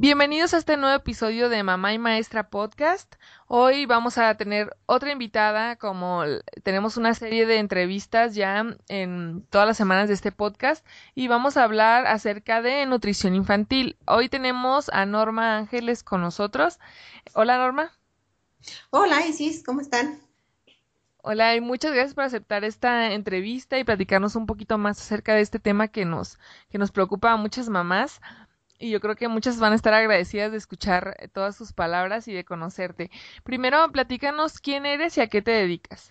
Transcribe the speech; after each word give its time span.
Bienvenidos 0.00 0.54
a 0.54 0.56
este 0.56 0.78
nuevo 0.78 0.96
episodio 0.96 1.50
de 1.50 1.62
Mamá 1.62 1.92
y 1.92 1.98
Maestra 1.98 2.48
Podcast. 2.48 3.16
Hoy 3.48 3.84
vamos 3.84 4.16
a 4.16 4.34
tener 4.34 4.74
otra 4.86 5.12
invitada, 5.12 5.76
como 5.76 6.22
tenemos 6.62 6.96
una 6.96 7.12
serie 7.12 7.44
de 7.44 7.58
entrevistas 7.58 8.34
ya 8.34 8.64
en 8.88 9.46
todas 9.50 9.66
las 9.66 9.76
semanas 9.76 10.08
de 10.08 10.14
este 10.14 10.32
podcast 10.32 10.86
y 11.14 11.28
vamos 11.28 11.58
a 11.58 11.64
hablar 11.64 12.06
acerca 12.06 12.62
de 12.62 12.86
nutrición 12.86 13.34
infantil. 13.34 13.98
Hoy 14.06 14.30
tenemos 14.30 14.88
a 14.88 15.04
Norma 15.04 15.58
Ángeles 15.58 16.02
con 16.02 16.22
nosotros. 16.22 16.78
Hola 17.34 17.58
Norma. 17.58 17.92
Hola 18.88 19.26
Isis, 19.26 19.62
¿cómo 19.62 19.82
están? 19.82 20.18
Hola 21.18 21.54
y 21.56 21.60
muchas 21.60 21.92
gracias 21.92 22.14
por 22.14 22.24
aceptar 22.24 22.64
esta 22.64 23.12
entrevista 23.12 23.78
y 23.78 23.84
platicarnos 23.84 24.34
un 24.34 24.46
poquito 24.46 24.78
más 24.78 24.98
acerca 24.98 25.34
de 25.34 25.42
este 25.42 25.58
tema 25.58 25.88
que 25.88 26.06
nos, 26.06 26.38
que 26.70 26.78
nos 26.78 26.90
preocupa 26.90 27.32
a 27.32 27.36
muchas 27.36 27.68
mamás 27.68 28.22
y 28.80 28.90
yo 28.90 29.00
creo 29.00 29.14
que 29.16 29.28
muchas 29.28 29.58
van 29.60 29.72
a 29.72 29.76
estar 29.76 29.94
agradecidas 29.94 30.50
de 30.52 30.58
escuchar 30.58 31.16
eh, 31.20 31.28
todas 31.28 31.54
sus 31.56 31.72
palabras 31.72 32.26
y 32.28 32.32
de 32.32 32.44
conocerte. 32.44 33.10
Primero, 33.44 33.90
platícanos 33.92 34.60
quién 34.60 34.86
eres 34.86 35.16
y 35.18 35.20
a 35.20 35.28
qué 35.28 35.42
te 35.42 35.52
dedicas. 35.52 36.10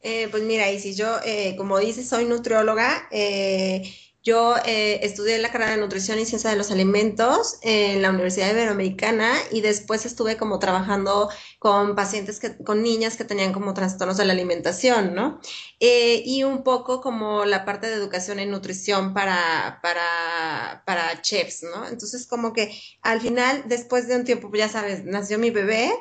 Eh, 0.00 0.28
pues 0.30 0.42
mira, 0.44 0.70
y 0.70 0.78
si 0.78 0.94
yo, 0.94 1.18
eh, 1.24 1.56
como 1.56 1.78
dices, 1.78 2.08
soy 2.08 2.26
nutrióloga, 2.26 3.08
eh, 3.10 3.82
yo 4.26 4.56
eh, 4.64 4.98
estudié 5.04 5.38
la 5.38 5.52
carrera 5.52 5.70
de 5.70 5.76
nutrición 5.76 6.18
y 6.18 6.26
ciencia 6.26 6.50
de 6.50 6.56
los 6.56 6.72
alimentos 6.72 7.58
en 7.62 8.02
la 8.02 8.10
Universidad 8.10 8.50
Iberoamericana 8.50 9.32
y 9.52 9.60
después 9.60 10.04
estuve 10.04 10.36
como 10.36 10.58
trabajando 10.58 11.30
con 11.60 11.94
pacientes, 11.94 12.40
con 12.64 12.82
niñas 12.82 13.16
que 13.16 13.24
tenían 13.24 13.52
como 13.52 13.72
trastornos 13.72 14.16
de 14.16 14.24
la 14.24 14.32
alimentación, 14.32 15.14
¿no? 15.14 15.40
Eh, 15.78 16.24
y 16.26 16.42
un 16.42 16.64
poco 16.64 17.00
como 17.00 17.44
la 17.44 17.64
parte 17.64 17.86
de 17.86 17.94
educación 17.94 18.40
en 18.40 18.50
nutrición 18.50 19.14
para, 19.14 19.78
para, 19.80 20.82
para 20.84 21.22
chefs, 21.22 21.62
¿no? 21.62 21.86
Entonces 21.86 22.26
como 22.26 22.52
que 22.52 22.76
al 23.02 23.20
final, 23.20 23.62
después 23.68 24.08
de 24.08 24.16
un 24.16 24.24
tiempo, 24.24 24.50
ya 24.52 24.68
sabes, 24.68 25.04
nació 25.04 25.38
mi 25.38 25.50
bebé. 25.50 25.92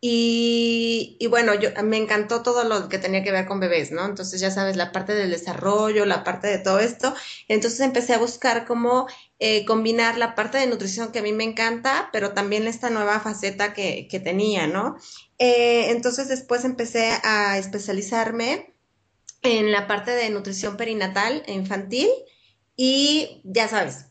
Y, 0.00 1.26
bueno, 1.30 1.54
yo 1.54 1.70
me 1.82 1.96
encantó 1.96 2.42
todo 2.42 2.64
lo 2.64 2.88
que 2.88 2.98
tenía 2.98 3.24
que 3.24 3.32
ver 3.32 3.46
con 3.46 3.60
bebés, 3.60 3.92
¿no? 3.92 4.04
Entonces, 4.04 4.40
ya 4.40 4.50
sabes, 4.50 4.76
la 4.76 4.92
parte 4.92 5.14
del 5.14 5.30
desarrollo, 5.30 6.04
la 6.04 6.22
parte 6.22 6.48
de 6.48 6.58
todo 6.58 6.80
esto. 6.80 7.14
Entonces 7.48 7.80
empecé 7.80 8.14
a 8.14 8.18
buscar 8.18 8.66
cómo 8.66 9.08
eh, 9.38 9.64
combinar 9.64 10.18
la 10.18 10.34
parte 10.34 10.58
de 10.58 10.66
nutrición 10.66 11.12
que 11.12 11.20
a 11.20 11.22
mí 11.22 11.32
me 11.32 11.44
encanta, 11.44 12.10
pero 12.12 12.32
también 12.32 12.68
esta 12.68 12.90
nueva 12.90 13.20
faceta 13.20 13.72
que, 13.72 14.06
que 14.08 14.20
tenía, 14.20 14.66
¿no? 14.66 14.96
Eh, 15.38 15.90
entonces 15.90 16.28
después 16.28 16.64
empecé 16.64 17.12
a 17.22 17.58
especializarme 17.58 18.74
en 19.42 19.72
la 19.72 19.86
parte 19.86 20.10
de 20.12 20.30
nutrición 20.30 20.76
perinatal 20.76 21.42
e 21.46 21.52
infantil 21.52 22.08
y 22.76 23.40
ya 23.44 23.68
sabes, 23.68 24.06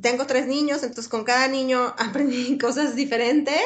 tengo 0.00 0.26
tres 0.26 0.46
niños, 0.46 0.82
entonces 0.82 1.08
con 1.08 1.24
cada 1.24 1.48
niño 1.48 1.94
aprendí 1.98 2.58
cosas 2.58 2.94
diferentes 2.94 3.60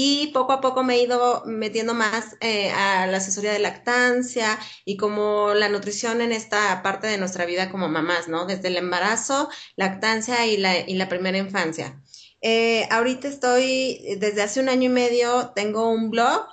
y 0.00 0.28
poco 0.28 0.52
a 0.52 0.60
poco 0.60 0.84
me 0.84 0.94
he 0.94 1.02
ido 1.02 1.42
metiendo 1.44 1.92
más 1.92 2.36
eh, 2.40 2.70
a 2.70 3.08
la 3.08 3.16
asesoría 3.16 3.52
de 3.52 3.58
lactancia 3.58 4.56
y 4.84 4.96
como 4.96 5.54
la 5.54 5.68
nutrición 5.68 6.20
en 6.20 6.30
esta 6.30 6.84
parte 6.84 7.08
de 7.08 7.18
nuestra 7.18 7.46
vida 7.46 7.68
como 7.68 7.88
mamás, 7.88 8.28
¿no? 8.28 8.46
Desde 8.46 8.68
el 8.68 8.76
embarazo, 8.76 9.48
lactancia 9.74 10.46
y 10.46 10.56
la, 10.56 10.78
y 10.78 10.94
la 10.94 11.08
primera 11.08 11.36
infancia. 11.36 12.00
Eh, 12.40 12.86
ahorita 12.92 13.26
estoy, 13.26 14.16
desde 14.20 14.42
hace 14.42 14.60
un 14.60 14.68
año 14.68 14.84
y 14.84 14.88
medio, 14.88 15.50
tengo 15.56 15.90
un 15.90 16.10
blog 16.10 16.46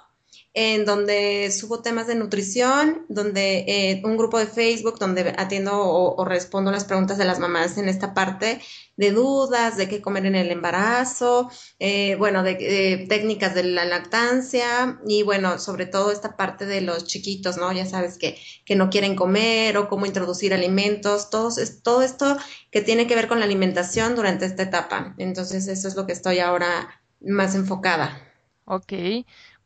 en 0.57 0.85
donde 0.85 1.51
subo 1.51 1.81
temas 1.81 2.07
de 2.07 2.15
nutrición, 2.15 3.05
donde 3.09 3.65
eh, 3.67 4.01
un 4.05 4.15
grupo 4.15 4.39
de 4.39 4.47
Facebook 4.47 4.97
donde 4.97 5.35
atiendo 5.37 5.77
o, 5.77 6.23
respondo 6.23 6.71
las 6.71 6.85
preguntas 6.85 7.17
de 7.17 7.25
las 7.25 7.39
mamás 7.39 7.77
en 7.77 7.89
esta 7.89 8.13
parte 8.13 8.61
de 8.95 9.11
dudas, 9.11 9.75
de 9.75 9.89
qué 9.89 10.01
comer 10.01 10.25
en 10.25 10.35
el 10.35 10.51
embarazo, 10.51 11.51
eh, 11.79 12.15
bueno, 12.15 12.41
de, 12.41 12.55
de, 12.55 13.05
técnicas 13.09 13.53
de 13.53 13.63
la 13.63 13.83
lactancia 13.83 14.97
y 15.05 15.23
bueno, 15.23 15.59
sobre 15.59 15.87
todo 15.87 16.13
esta 16.13 16.37
parte 16.37 16.65
de 16.65 16.79
los 16.79 17.03
chiquitos, 17.03 17.57
¿no? 17.57 17.73
Ya 17.73 17.85
sabes 17.85 18.17
que, 18.17 18.37
que 18.63 18.77
no 18.77 18.89
quieren 18.89 19.17
comer 19.17 19.77
o 19.77 19.89
cómo 19.89 20.05
introducir 20.05 20.53
alimentos, 20.53 21.29
todo, 21.29 21.49
todo 21.83 22.01
esto 22.01 22.37
que 22.71 22.79
tiene 22.79 23.07
que 23.07 23.15
ver 23.15 23.27
con 23.27 23.39
la 23.39 23.45
alimentación 23.45 24.15
durante 24.15 24.45
esta 24.45 24.63
etapa. 24.63 25.15
Entonces, 25.17 25.67
eso 25.67 25.89
es 25.89 25.97
lo 25.97 26.05
que 26.05 26.13
estoy 26.13 26.39
ahora 26.39 27.01
más 27.19 27.55
enfocada. 27.55 28.21
Ok, 28.67 28.93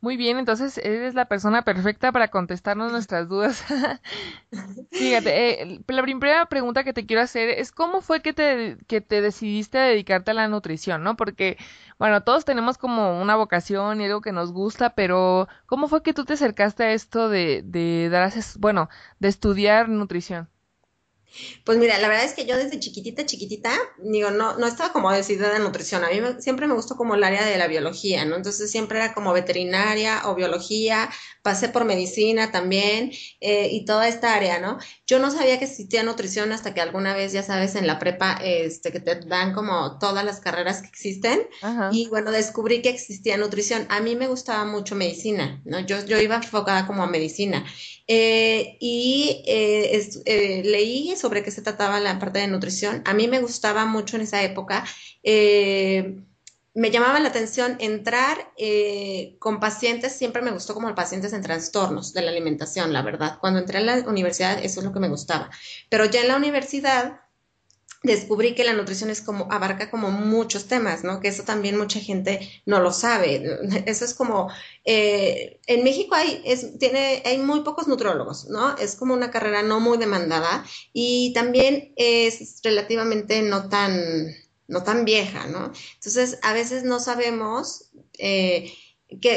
muy 0.00 0.16
bien, 0.16 0.38
entonces 0.38 0.78
eres 0.78 1.14
la 1.14 1.26
persona 1.26 1.62
perfecta 1.62 2.12
para 2.12 2.28
contestarnos 2.28 2.92
nuestras 2.92 3.28
dudas. 3.28 3.64
Fíjate, 4.90 5.62
eh, 5.62 5.80
la 5.86 6.02
primera 6.02 6.46
pregunta 6.46 6.84
que 6.84 6.92
te 6.92 7.06
quiero 7.06 7.22
hacer 7.22 7.48
es 7.50 7.72
cómo 7.72 8.00
fue 8.02 8.22
que 8.22 8.32
te, 8.32 8.78
que 8.86 9.00
te 9.00 9.20
decidiste 9.20 9.78
a 9.78 9.84
dedicarte 9.84 10.32
a 10.32 10.34
la 10.34 10.48
nutrición, 10.48 11.02
¿no? 11.02 11.16
Porque, 11.16 11.56
bueno, 11.98 12.22
todos 12.22 12.44
tenemos 12.44 12.78
como 12.78 13.20
una 13.20 13.36
vocación 13.36 14.00
y 14.00 14.06
algo 14.06 14.20
que 14.20 14.32
nos 14.32 14.52
gusta, 14.52 14.94
pero 14.94 15.48
¿cómo 15.66 15.88
fue 15.88 16.02
que 16.02 16.14
tú 16.14 16.24
te 16.24 16.34
acercaste 16.34 16.84
a 16.84 16.92
esto 16.92 17.28
de, 17.28 17.62
de 17.64 18.08
dar, 18.10 18.32
bueno, 18.58 18.88
de 19.18 19.28
estudiar 19.28 19.88
nutrición? 19.88 20.48
Pues 21.64 21.78
mira, 21.78 21.98
la 21.98 22.08
verdad 22.08 22.24
es 22.24 22.34
que 22.34 22.44
yo 22.44 22.56
desde 22.56 22.80
chiquitita, 22.80 23.24
chiquitita, 23.26 23.70
digo, 23.98 24.30
no, 24.30 24.56
no 24.58 24.66
estaba 24.66 24.92
como 24.92 25.10
decidida 25.10 25.52
de 25.52 25.60
nutrición. 25.60 26.04
A 26.04 26.08
mí 26.08 26.20
me, 26.20 26.40
siempre 26.40 26.66
me 26.66 26.74
gustó 26.74 26.96
como 26.96 27.14
el 27.14 27.24
área 27.24 27.44
de 27.44 27.56
la 27.56 27.66
biología, 27.66 28.24
¿no? 28.24 28.36
Entonces 28.36 28.70
siempre 28.70 28.98
era 28.98 29.14
como 29.14 29.32
veterinaria 29.32 30.22
o 30.24 30.34
biología, 30.34 31.10
pasé 31.42 31.68
por 31.68 31.84
medicina 31.84 32.50
también 32.50 33.12
eh, 33.40 33.68
y 33.70 33.84
toda 33.84 34.08
esta 34.08 34.34
área, 34.34 34.58
¿no? 34.58 34.78
Yo 35.06 35.18
no 35.18 35.30
sabía 35.30 35.58
que 35.58 35.64
existía 35.64 36.02
nutrición 36.02 36.52
hasta 36.52 36.74
que 36.74 36.80
alguna 36.80 37.14
vez, 37.14 37.32
ya 37.32 37.42
sabes, 37.42 37.74
en 37.74 37.86
la 37.86 37.98
prepa, 37.98 38.38
este, 38.42 38.92
que 38.92 39.00
te 39.00 39.14
dan 39.20 39.54
como 39.54 39.98
todas 39.98 40.24
las 40.24 40.40
carreras 40.40 40.82
que 40.82 40.88
existen. 40.88 41.46
Ajá. 41.62 41.90
Y 41.92 42.08
bueno, 42.08 42.30
descubrí 42.30 42.82
que 42.82 42.90
existía 42.90 43.36
nutrición. 43.36 43.86
A 43.88 44.00
mí 44.00 44.16
me 44.16 44.26
gustaba 44.26 44.64
mucho 44.64 44.94
medicina, 44.94 45.60
¿no? 45.64 45.80
Yo, 45.80 46.04
yo 46.04 46.20
iba 46.20 46.36
enfocada 46.36 46.86
como 46.86 47.02
a 47.02 47.06
medicina. 47.06 47.64
Eh, 48.12 48.76
y 48.80 49.44
eh, 49.46 50.04
eh, 50.24 50.62
leí 50.64 51.14
sobre 51.14 51.44
qué 51.44 51.52
se 51.52 51.62
trataba 51.62 52.00
la 52.00 52.18
parte 52.18 52.40
de 52.40 52.48
nutrición. 52.48 53.04
A 53.06 53.14
mí 53.14 53.28
me 53.28 53.40
gustaba 53.40 53.86
mucho 53.86 54.16
en 54.16 54.22
esa 54.22 54.42
época. 54.42 54.84
Me 55.22 56.90
llamaba 56.90 57.20
la 57.20 57.28
atención 57.28 57.76
entrar 57.78 58.52
con 59.38 59.60
pacientes, 59.60 60.12
siempre 60.12 60.42
me 60.42 60.50
gustó 60.50 60.74
como 60.74 60.92
pacientes 60.92 61.32
en 61.32 61.42
trastornos 61.42 62.12
de 62.12 62.22
la 62.22 62.32
alimentación, 62.32 62.92
la 62.92 63.02
verdad. 63.02 63.38
Cuando 63.40 63.60
entré 63.60 63.78
a 63.78 63.82
la 63.82 63.98
universidad, 64.08 64.58
eso 64.58 64.80
es 64.80 64.86
lo 64.86 64.92
que 64.92 64.98
me 64.98 65.08
gustaba. 65.08 65.48
Pero 65.88 66.04
ya 66.04 66.22
en 66.22 66.28
la 66.28 66.36
universidad 66.36 67.20
descubrí 68.02 68.54
que 68.54 68.64
la 68.64 68.72
nutrición 68.72 69.10
es 69.10 69.20
como, 69.20 69.48
abarca 69.50 69.90
como 69.90 70.10
muchos 70.10 70.66
temas, 70.66 71.04
¿no? 71.04 71.20
Que 71.20 71.28
eso 71.28 71.42
también 71.42 71.76
mucha 71.76 72.00
gente 72.00 72.40
no 72.64 72.80
lo 72.80 72.92
sabe. 72.92 73.58
Eso 73.86 74.04
es 74.04 74.14
como, 74.14 74.50
eh, 74.84 75.60
en 75.66 75.84
México 75.84 76.14
hay, 76.14 76.42
es, 76.44 76.78
tiene, 76.78 77.22
hay 77.24 77.38
muy 77.38 77.60
pocos 77.60 77.88
nutrólogos, 77.88 78.48
¿no? 78.48 78.76
Es 78.78 78.96
como 78.96 79.14
una 79.14 79.30
carrera 79.30 79.62
no 79.62 79.80
muy 79.80 79.98
demandada 79.98 80.64
y 80.92 81.32
también 81.34 81.92
es 81.96 82.60
relativamente 82.62 83.42
no 83.42 83.68
tan, 83.68 84.00
no 84.66 84.82
tan 84.82 85.04
vieja, 85.04 85.46
¿no? 85.46 85.72
Entonces, 85.94 86.38
a 86.42 86.52
veces 86.54 86.84
no 86.84 87.00
sabemos 87.00 87.90
eh, 88.18 88.72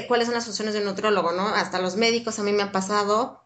cuáles 0.08 0.28
son 0.28 0.36
las 0.36 0.46
funciones 0.46 0.74
del 0.74 0.86
nutrólogo, 0.86 1.34
¿no? 1.34 1.48
Hasta 1.48 1.82
los 1.82 1.96
médicos 1.96 2.40
a 2.40 2.44
mí 2.44 2.54
me 2.54 2.64
ha 2.64 2.72
pasado 2.72 3.43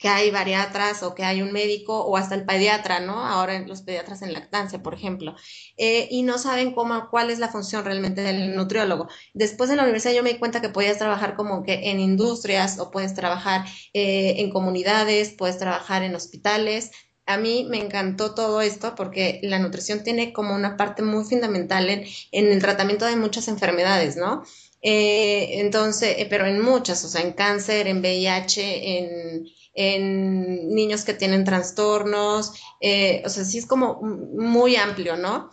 que 0.00 0.08
hay 0.08 0.30
bariatras 0.30 1.02
o 1.02 1.14
que 1.14 1.24
hay 1.24 1.42
un 1.42 1.52
médico 1.52 2.00
o 2.00 2.16
hasta 2.16 2.34
el 2.34 2.46
pediatra, 2.46 3.00
¿no? 3.00 3.22
Ahora 3.22 3.60
los 3.60 3.82
pediatras 3.82 4.22
en 4.22 4.32
lactancia, 4.32 4.82
por 4.82 4.94
ejemplo, 4.94 5.36
eh, 5.76 6.08
y 6.10 6.22
no 6.22 6.38
saben 6.38 6.72
cómo, 6.72 7.10
cuál 7.10 7.30
es 7.30 7.38
la 7.38 7.48
función 7.48 7.84
realmente 7.84 8.22
del 8.22 8.56
nutriólogo. 8.56 9.08
Después 9.34 9.68
de 9.68 9.76
la 9.76 9.82
universidad 9.82 10.14
yo 10.14 10.22
me 10.22 10.32
di 10.32 10.38
cuenta 10.38 10.62
que 10.62 10.70
podías 10.70 10.96
trabajar 10.96 11.36
como 11.36 11.62
que 11.62 11.90
en 11.90 12.00
industrias 12.00 12.78
o 12.78 12.90
puedes 12.90 13.14
trabajar 13.14 13.66
eh, 13.92 14.36
en 14.38 14.50
comunidades, 14.50 15.34
puedes 15.36 15.58
trabajar 15.58 16.02
en 16.02 16.14
hospitales. 16.14 16.92
A 17.26 17.36
mí 17.36 17.66
me 17.68 17.76
encantó 17.78 18.34
todo 18.34 18.62
esto 18.62 18.94
porque 18.94 19.40
la 19.42 19.58
nutrición 19.58 20.02
tiene 20.02 20.32
como 20.32 20.54
una 20.54 20.78
parte 20.78 21.02
muy 21.02 21.24
fundamental 21.24 21.90
en, 21.90 22.06
el 22.32 22.58
tratamiento 22.58 23.04
de 23.04 23.16
muchas 23.16 23.48
enfermedades, 23.48 24.16
¿no? 24.16 24.44
Eh, 24.80 25.60
entonces, 25.60 26.16
pero 26.30 26.46
en 26.46 26.62
muchas, 26.62 27.04
o 27.04 27.08
sea, 27.08 27.20
en 27.20 27.34
cáncer, 27.34 27.86
en 27.86 28.00
VIH, 28.00 28.98
en, 28.98 29.59
en 29.74 30.68
niños 30.74 31.04
que 31.04 31.14
tienen 31.14 31.44
trastornos, 31.44 32.54
eh, 32.80 33.22
o 33.24 33.28
sea, 33.28 33.44
sí 33.44 33.58
es 33.58 33.66
como 33.66 34.00
muy 34.02 34.76
amplio, 34.76 35.16
¿no? 35.16 35.50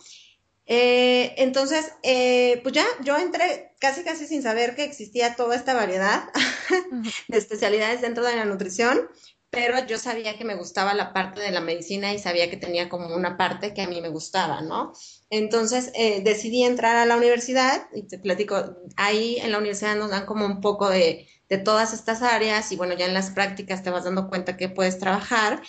Eh, 0.70 1.34
entonces, 1.38 1.92
eh, 2.02 2.60
pues 2.62 2.74
ya, 2.74 2.84
yo 3.02 3.16
entré 3.16 3.72
casi 3.80 4.04
casi 4.04 4.26
sin 4.26 4.42
saber 4.42 4.74
que 4.74 4.84
existía 4.84 5.34
toda 5.34 5.56
esta 5.56 5.72
variedad 5.72 6.24
de 7.28 7.38
especialidades 7.38 8.02
dentro 8.02 8.22
de 8.22 8.36
la 8.36 8.44
nutrición, 8.44 9.08
pero 9.50 9.86
yo 9.86 9.96
sabía 9.98 10.36
que 10.36 10.44
me 10.44 10.56
gustaba 10.56 10.92
la 10.92 11.14
parte 11.14 11.40
de 11.40 11.50
la 11.52 11.62
medicina 11.62 12.12
y 12.12 12.18
sabía 12.18 12.50
que 12.50 12.58
tenía 12.58 12.90
como 12.90 13.14
una 13.14 13.38
parte 13.38 13.72
que 13.72 13.80
a 13.80 13.88
mí 13.88 14.02
me 14.02 14.10
gustaba, 14.10 14.60
¿no? 14.60 14.92
Entonces 15.30 15.90
eh, 15.94 16.20
decidí 16.22 16.64
entrar 16.64 16.96
a 16.96 17.06
la 17.06 17.16
universidad 17.16 17.88
y 17.94 18.02
te 18.02 18.18
platico, 18.18 18.76
ahí 18.96 19.38
en 19.38 19.52
la 19.52 19.58
universidad 19.58 19.96
nos 19.96 20.10
dan 20.10 20.26
como 20.26 20.44
un 20.44 20.60
poco 20.60 20.90
de, 20.90 21.26
de 21.48 21.58
todas 21.58 21.92
estas 21.92 22.22
áreas 22.22 22.70
y 22.72 22.76
bueno, 22.76 22.94
ya 22.94 23.06
en 23.06 23.14
las 23.14 23.30
prácticas 23.30 23.82
te 23.82 23.90
vas 23.90 24.04
dando 24.04 24.28
cuenta 24.28 24.56
que 24.56 24.68
puedes 24.68 24.98
trabajar 24.98 25.62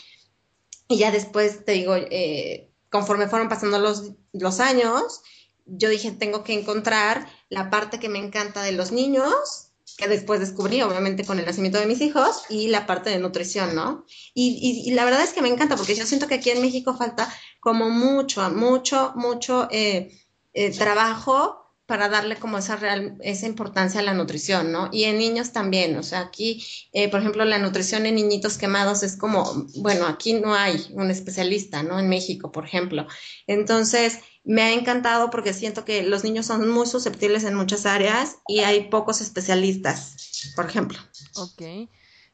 y 0.88 0.98
ya 0.98 1.12
después 1.12 1.64
te 1.66 1.74
digo, 1.74 1.96
eh, 1.96 2.72
conforme 2.90 3.28
fueron 3.28 3.50
pasando 3.50 3.80
los, 3.80 4.12
los 4.34 4.60
años, 4.60 5.22
yo 5.66 5.90
dije, 5.90 6.12
tengo 6.12 6.44
que 6.44 6.54
encontrar 6.54 7.28
la 7.50 7.70
parte 7.70 8.00
que 8.00 8.10
me 8.10 8.20
encanta 8.20 8.64
de 8.64 8.72
los 8.72 8.92
niños 8.92 9.70
que 10.00 10.08
después 10.08 10.40
descubrí, 10.40 10.82
obviamente, 10.82 11.26
con 11.26 11.40
el 11.40 11.46
nacimiento 11.46 11.78
de 11.78 11.86
mis 11.86 12.00
hijos, 12.00 12.44
y 12.50 12.70
la 12.70 12.88
parte 12.88 13.10
de 13.10 13.20
nutrición, 13.20 13.76
¿no? 13.76 14.06
Y, 14.34 14.90
la 14.92 15.04
verdad 15.04 15.24
es 15.24 15.34
que 15.34 15.42
me 15.42 15.50
encanta, 15.50 15.76
porque 15.76 15.94
yo 15.94 16.06
siento 16.06 16.28
que 16.28 16.36
aquí 16.36 16.52
en 16.52 16.62
México 16.62 16.96
falta 16.96 17.30
como 17.60 17.90
mucho, 17.90 18.50
mucho, 18.50 19.12
mucho 19.16 19.68
eh, 19.72 20.18
eh, 20.54 20.72
trabajo 20.72 21.69
para 21.90 22.08
darle 22.08 22.36
como 22.36 22.60
esa 22.60 22.76
real, 22.76 23.18
esa 23.20 23.48
importancia 23.48 24.00
a 24.00 24.04
la 24.04 24.14
nutrición, 24.14 24.72
¿no? 24.72 24.90
Y 24.92 25.06
en 25.06 25.18
niños 25.18 25.54
también, 25.54 25.98
o 25.98 26.04
sea, 26.04 26.20
aquí, 26.20 26.64
eh, 26.94 27.10
por 27.10 27.20
ejemplo, 27.20 27.44
la 27.46 27.58
nutrición 27.58 28.06
en 28.06 28.14
niñitos 28.14 28.60
quemados 28.60 29.02
es 29.02 29.18
como, 29.18 29.66
bueno, 29.78 30.06
aquí 30.06 30.34
no 30.34 30.54
hay 30.54 30.86
un 30.94 31.10
especialista, 31.10 31.82
¿no? 31.82 32.00
En 32.00 32.08
México, 32.08 32.52
por 32.52 32.64
ejemplo. 32.64 33.08
Entonces, 33.48 34.20
me 34.44 34.62
ha 34.62 34.72
encantado 34.72 35.32
porque 35.32 35.52
siento 35.52 35.84
que 35.84 36.04
los 36.04 36.24
niños 36.24 36.46
son 36.46 36.70
muy 36.70 36.86
susceptibles 36.86 37.44
en 37.44 37.56
muchas 37.56 37.88
áreas 37.88 38.38
y 38.48 38.60
hay 38.60 38.90
pocos 38.90 39.20
especialistas, 39.20 40.54
por 40.56 40.68
ejemplo. 40.68 41.00
Ok. 41.38 41.90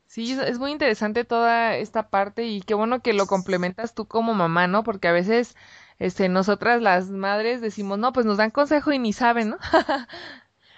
Sí, 0.06 0.34
es 0.34 0.60
muy 0.60 0.72
interesante 0.72 1.24
toda 1.24 1.78
esta 1.78 2.10
parte 2.10 2.46
y 2.46 2.60
qué 2.60 2.74
bueno 2.74 3.02
que 3.02 3.14
lo 3.14 3.26
complementas 3.26 3.94
tú 3.94 4.06
como 4.06 4.34
mamá, 4.34 4.68
¿no? 4.68 4.84
Porque 4.84 5.08
a 5.08 5.14
veces, 5.14 5.56
este, 6.00 6.30
nosotras 6.30 6.82
las 6.82 7.10
madres 7.10 7.62
decimos, 7.62 8.00
no, 8.00 8.14
pues 8.14 8.26
nos 8.26 8.38
dan 8.38 8.52
consejo 8.52 8.92
y 8.92 9.00
ni 9.00 9.14
saben, 9.14 9.52
¿no? 9.52 9.58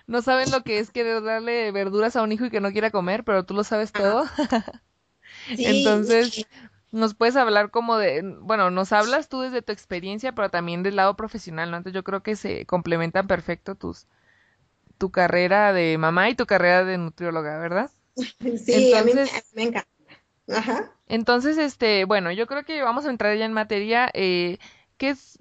no 0.07 0.21
saben 0.21 0.51
lo 0.51 0.63
que 0.63 0.79
es 0.79 0.91
querer 0.91 1.23
darle 1.23 1.71
verduras 1.71 2.15
a 2.15 2.23
un 2.23 2.31
hijo 2.31 2.45
y 2.45 2.49
que 2.49 2.61
no 2.61 2.71
quiera 2.71 2.91
comer, 2.91 3.23
pero 3.23 3.45
tú 3.45 3.53
lo 3.53 3.63
sabes 3.63 3.91
todo. 3.91 4.25
Entonces, 5.49 6.45
nos 6.91 7.13
puedes 7.13 7.35
hablar 7.35 7.71
como 7.71 7.97
de, 7.97 8.21
bueno, 8.41 8.71
nos 8.71 8.91
hablas 8.91 9.29
tú 9.29 9.41
desde 9.41 9.61
tu 9.61 9.71
experiencia, 9.71 10.33
pero 10.33 10.49
también 10.49 10.83
del 10.83 10.95
lado 10.95 11.15
profesional, 11.15 11.71
¿no? 11.71 11.77
Entonces 11.77 11.95
yo 11.95 12.03
creo 12.03 12.21
que 12.21 12.35
se 12.35 12.65
complementan 12.65 13.27
perfecto 13.27 13.75
tus, 13.75 14.07
tu 14.97 15.11
carrera 15.11 15.73
de 15.73 15.97
mamá 15.97 16.29
y 16.29 16.35
tu 16.35 16.45
carrera 16.45 16.83
de 16.83 16.97
nutrióloga, 16.97 17.57
¿verdad? 17.59 17.91
Sí, 18.65 18.93
a 18.93 19.03
mí 19.03 19.11
me, 19.13 19.63
encanta. 19.63 19.87
Ajá. 20.49 20.91
Entonces, 21.07 21.57
este, 21.57 22.05
bueno, 22.05 22.31
yo 22.31 22.47
creo 22.47 22.63
que 22.63 22.81
vamos 22.81 23.05
a 23.05 23.09
entrar 23.09 23.37
ya 23.37 23.45
en 23.45 23.53
materia. 23.53 24.09
Eh, 24.13 24.57
¿qué 24.97 25.09
es, 25.09 25.39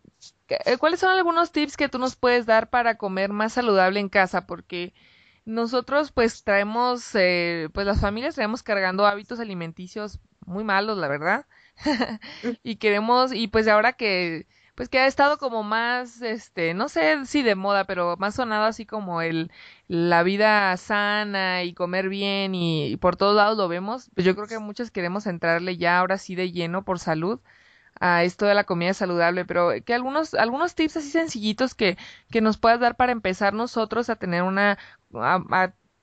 eh, 0.49 0.79
¿Cuáles 0.79 1.01
son 1.01 1.11
algunos 1.11 1.53
tips 1.53 1.77
que 1.77 1.89
tú 1.89 1.99
nos 1.99 2.17
puedes 2.17 2.47
dar 2.47 2.71
para 2.71 2.97
comer 2.99 3.31
más 3.33 3.55
saludable 3.55 4.01
en 4.01 4.09
casa? 4.09 4.47
Porque 4.47 4.95
nosotros, 5.45 6.13
pues, 6.13 6.45
traemos, 6.45 7.15
eh, 7.15 7.69
pues, 7.75 7.87
las 7.87 8.01
familias 8.01 8.35
traemos 8.35 8.63
cargando 8.63 9.07
hábitos 9.07 9.41
alimenticios 9.41 10.21
muy 10.47 10.65
malos, 10.65 10.99
la 10.99 11.09
verdad. 11.09 11.47
y 12.63 12.77
queremos, 12.77 13.33
y 13.33 13.49
pues 13.49 13.69
ahora 13.69 13.93
que, 13.95 14.47
pues 14.75 14.89
que 14.89 14.99
ha 14.99 15.07
estado 15.07 15.39
como 15.39 15.63
más, 15.63 16.23
este, 16.23 16.75
no 16.75 16.89
sé 16.89 17.27
si 17.27 17.43
de 17.43 17.55
moda, 17.55 17.85
pero 17.87 18.17
más 18.19 18.35
sonado 18.37 18.65
así 18.65 18.87
como 18.87 19.23
el, 19.23 19.51
la 19.89 20.23
vida 20.23 20.77
sana 20.77 21.65
y 21.65 21.75
comer 21.75 22.09
bien 22.09 22.55
y, 22.55 22.97
por 22.99 23.17
todos 23.17 23.37
lados 23.37 23.57
lo 23.59 23.69
vemos, 23.69 24.11
pues 24.15 24.25
yo 24.25 24.35
creo 24.37 24.47
que 24.49 24.59
muchos 24.59 24.91
queremos 24.91 25.27
entrarle 25.27 25.77
ya 25.77 25.99
ahora 25.99 26.19
sí 26.19 26.35
de 26.35 26.53
lleno 26.53 26.85
por 26.85 26.99
salud 26.99 27.41
a 28.01 28.25
esto 28.25 28.47
de 28.47 28.55
la 28.55 28.65
comida 28.65 28.95
saludable, 28.95 29.45
pero 29.45 29.71
que 29.85 29.95
algunos, 29.95 30.35
algunos 30.35 30.75
tips 30.75 30.99
así 30.99 31.11
sencillitos 31.11 31.75
que, 31.75 31.97
que 32.31 32.41
nos 32.41 32.59
puedas 32.59 32.81
dar 32.81 32.97
para 32.97 33.13
empezar 33.13 33.55
nosotros 33.55 34.11
a 34.11 34.17
tener 34.17 34.43
una, 34.43 34.79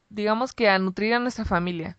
digamos 0.10 0.54
que 0.54 0.70
a 0.70 0.80
nutrir 0.80 1.14
a 1.14 1.20
nuestra 1.20 1.46
familia. 1.46 1.98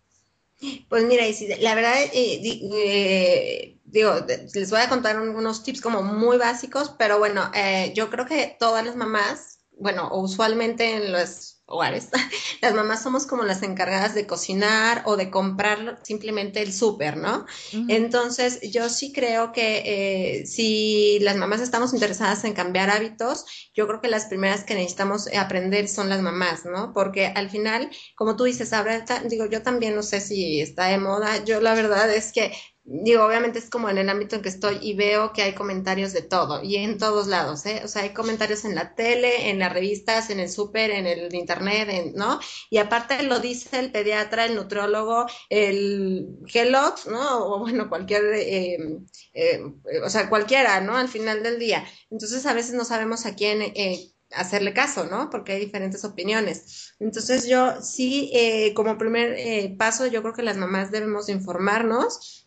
Pues 0.89 1.05
mira, 1.05 1.25
la 1.61 1.75
verdad, 1.75 1.95
eh, 2.13 2.41
eh, 2.43 3.79
digo, 3.85 4.15
les 4.55 4.71
voy 4.71 4.81
a 4.81 4.89
contar 4.89 5.21
unos 5.21 5.63
tips 5.63 5.81
como 5.81 6.03
muy 6.03 6.39
básicos, 6.39 6.95
pero 6.99 7.19
bueno, 7.19 7.51
eh, 7.55 7.93
yo 7.95 8.09
creo 8.09 8.25
que 8.25 8.57
todas 8.59 8.85
las 8.85 8.97
mamás, 8.97 9.59
bueno, 9.79 10.11
usualmente 10.13 10.95
en 10.97 11.13
los 11.13 11.54
hogares, 11.67 12.09
las 12.61 12.75
mamás 12.75 13.03
somos 13.03 13.27
como 13.27 13.43
las 13.43 13.63
encargadas 13.63 14.15
de 14.15 14.27
cocinar 14.27 15.03
o 15.07 15.17
de 15.17 15.31
comprar 15.31 15.99
simplemente 16.03 16.63
el 16.63 16.73
súper, 16.73 17.17
¿no? 17.17 17.47
Entonces, 17.89 18.61
yo 18.63 18.89
sí 18.89 19.13
creo 19.13 19.53
que 19.53 19.83
eh, 19.85 20.47
si 20.47 21.19
las 21.21 21.37
mamás 21.37 21.61
estamos 21.61 21.95
interesadas 21.95 22.45
en 22.45 22.53
cambiar 22.53 22.91
hábitos, 22.91 23.45
yo 23.75 23.87
creo 23.87 24.01
que 24.01 24.09
las 24.09 24.27
primeras 24.27 24.65
que 24.65 24.75
necesitamos 24.75 25.29
aprender 25.35 25.89
son 25.89 26.09
las 26.09 26.21
mamás, 26.21 26.65
¿no? 26.65 26.93
Porque 26.93 27.27
al 27.27 27.49
final, 27.51 27.91
como 28.15 28.37
tú 28.37 28.45
dices, 28.45 28.73
ahora, 28.73 29.05
digo, 29.29 29.47
yo 29.47 29.63
también 29.63 29.95
no 29.95 30.03
sé 30.03 30.21
si 30.21 30.61
está 30.61 30.87
de 30.87 30.99
moda, 30.99 31.45
yo 31.45 31.61
la 31.61 31.75
verdad 31.75 32.13
es 32.15 32.33
que 32.33 32.53
digo, 32.87 33.25
obviamente 33.25 33.59
es 33.59 33.71
como 33.71 33.89
en 33.89 33.97
el 33.97 34.11
ámbito 34.11 34.37
en 34.37 34.43
que 34.43 34.51
estoy 34.51 34.79
y 34.83 34.95
veo 34.95 35.33
que 35.33 35.43
hay 35.43 35.55
comentarios 35.55 36.13
de 36.13 36.21
todo 36.21 36.63
y 36.63 36.77
en 36.77 36.99
todos 36.99 37.27
lados, 37.29 37.65
¿eh? 37.65 37.81
O 37.83 37.89
sea, 37.89 38.03
hay 38.03 38.11
comentarios 38.11 38.65
en 38.67 38.75
la 38.75 38.95
tele, 38.95 39.49
en 39.49 39.59
las 39.59 39.73
revistas, 39.73 40.29
en 40.29 40.39
el 40.39 40.51
súper, 40.51 40.91
en 40.91 41.07
el 41.07 41.35
internet, 41.35 42.13
¿no? 42.15 42.39
Y 42.69 42.77
aparte 42.79 43.23
lo 43.23 43.41
dice 43.41 43.79
el 43.79 43.91
pediatra, 43.91 44.45
el 44.45 44.55
nutriólogo, 44.55 45.27
el 45.49 46.39
Kellogg, 46.47 46.97
¿no? 47.11 47.47
O 47.47 47.59
bueno, 47.61 47.89
cualquier, 47.89 48.23
eh, 48.35 48.77
eh, 49.33 49.61
o 50.05 50.11
sea, 50.11 50.29
cualquiera, 50.29 50.81
¿no? 50.83 50.97
Al 50.97 51.09
final 51.09 51.43
del 51.43 51.59
día. 51.59 51.85
Entonces 52.11 52.45
a 52.45 52.53
veces 52.53 52.75
no 52.75 52.85
sabemos 52.85 53.25
a 53.25 53.35
quién 53.35 53.63
eh, 53.63 54.11
hacerle 54.31 54.75
caso, 54.75 55.05
¿no? 55.07 55.31
Porque 55.31 55.53
hay 55.53 55.61
diferentes 55.61 56.05
opiniones. 56.05 56.95
Entonces 56.99 57.47
yo 57.49 57.81
sí, 57.81 58.31
como 58.75 58.99
primer 58.99 59.77
paso, 59.79 60.07
yo 60.07 60.21
creo 60.23 60.35
que 60.35 60.43
las 60.43 60.57
mamás 60.59 60.91
debemos 60.91 61.29
informarnos 61.31 62.44